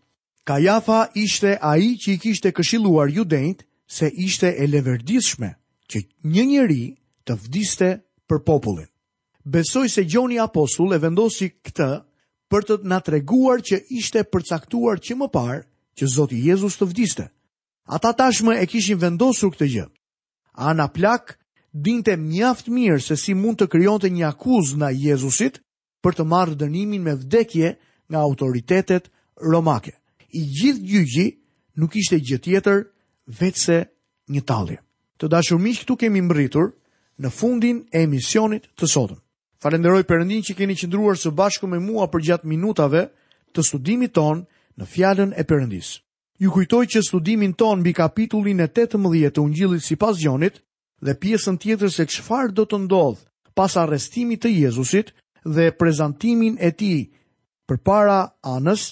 Kajafa 0.46 0.98
ishte 1.18 1.54
a 1.62 1.76
i 1.82 1.92
që 1.98 2.12
i 2.12 2.18
kishte 2.22 2.52
këshiluar 2.54 3.10
judenit 3.14 3.62
se 3.96 4.10
ishte 4.26 4.50
e 4.62 4.66
leverdishme 4.66 5.52
që 5.90 5.98
një 6.32 6.44
njëri 6.50 6.82
të 7.26 7.38
vdiste 7.44 7.88
për 8.28 8.42
popullin 8.46 8.90
besoj 9.46 9.88
se 9.88 10.04
Gjoni 10.04 10.38
Apostull 10.42 10.94
e 10.94 11.00
vendosi 11.00 11.48
këtë 11.52 11.86
për 12.50 12.64
të 12.66 12.76
nga 12.90 12.98
treguar 13.06 13.62
që 13.62 13.78
ishte 13.98 14.24
përcaktuar 14.26 14.98
që 15.00 15.16
më 15.20 15.28
parë 15.34 15.60
që 15.96 16.06
Zoti 16.16 16.38
Jezus 16.48 16.76
të 16.78 16.88
vdiste. 16.90 17.26
Ata 17.86 18.10
tashmë 18.18 18.56
e 18.62 18.66
kishin 18.66 18.98
vendosur 18.98 19.52
këtë 19.54 19.68
gjë. 19.72 19.84
Ana 20.66 20.88
plak 20.90 21.36
dinte 21.72 22.16
mjaft 22.16 22.68
mirë 22.72 23.00
se 23.02 23.16
si 23.16 23.34
mund 23.38 23.60
të 23.60 23.66
të 23.68 24.10
një 24.16 24.26
akuz 24.32 24.74
nga 24.80 24.90
Jezusit 24.90 25.60
për 26.02 26.12
të 26.18 26.24
marrë 26.26 26.56
dënimin 26.60 27.02
me 27.06 27.14
vdekje 27.14 27.76
nga 28.10 28.18
autoritetet 28.26 29.10
romake. 29.52 29.94
I 30.34 30.40
gjithë 30.42 30.86
gjyqi 30.90 31.26
nuk 31.78 31.94
ishte 31.96 32.18
gjë 32.18 32.38
tjetër 32.44 32.82
vetëse 33.38 33.78
një 34.30 34.40
talje. 34.42 34.78
Të 35.18 35.28
dashur 35.32 35.58
miq, 35.58 35.78
këtu 35.82 35.96
kemi 35.96 36.22
mbërritur 36.26 36.72
në 37.22 37.28
fundin 37.30 37.76
e 37.94 38.02
emisionit 38.06 38.66
të 38.76 38.86
sotëm. 38.86 39.22
Falenderoj 39.62 40.04
Perëndin 40.04 40.42
që 40.44 40.54
keni 40.58 40.74
qëndruar 40.76 41.16
së 41.16 41.30
bashku 41.36 41.68
me 41.70 41.78
mua 41.80 42.06
për 42.12 42.24
gjatë 42.28 42.48
minutave 42.50 43.04
të 43.56 43.64
studimit 43.70 44.12
ton 44.18 44.42
në 44.80 44.84
fjalën 44.94 45.30
e 45.40 45.44
përëndis. 45.48 45.92
Ju 46.44 46.50
kujtoj 46.52 46.82
që 46.92 47.00
studimin 47.06 47.54
ton 47.56 47.80
mbi 47.80 47.94
kapitullin 47.96 48.60
e 48.60 48.66
18 48.76 49.30
të 49.36 49.40
Ungjillit 49.40 49.84
sipas 49.86 50.18
Gjonit 50.20 50.58
dhe 51.06 51.14
pjesën 51.22 51.56
tjetër 51.62 51.90
se 51.94 52.04
çfarë 52.12 52.52
do 52.58 52.66
të 52.68 52.82
ndodh 52.84 53.22
pas 53.56 53.76
arrestimit 53.80 54.42
të 54.44 54.52
Jezusit 54.52 55.14
dhe 55.56 55.70
prezantimin 55.80 56.58
e 56.60 56.70
tij 56.76 57.08
përpara 57.66 58.18
anës, 58.52 58.82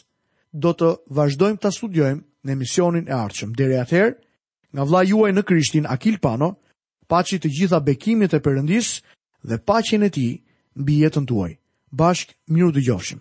do 0.64 0.70
të 0.72 0.88
vazhdojmë 1.18 1.58
ta 1.60 1.70
studiojmë 1.76 2.24
në 2.46 2.52
emisionin 2.56 3.06
e 3.10 3.12
ardhshëm. 3.12 3.52
Deri 3.58 3.74
atëherë, 3.84 4.16
nga 4.74 4.82
vlla 4.88 5.02
juaj 5.10 5.30
në 5.34 5.42
Krishtin 5.44 5.86
Akil 5.94 6.16
Pano, 6.24 6.52
të 7.06 7.50
gjitha 7.58 7.78
bekimet 7.84 8.32
e 8.34 8.40
Perëndis 8.40 9.02
dhe 9.44 9.58
paqen 9.68 10.02
e 10.02 10.10
tij 10.16 10.40
mbi 10.80 10.94
jetën 11.02 11.26
tuaj. 11.30 11.52
Bashk, 11.98 12.28
miru 12.52 12.72
dëgjofshim. 12.76 13.20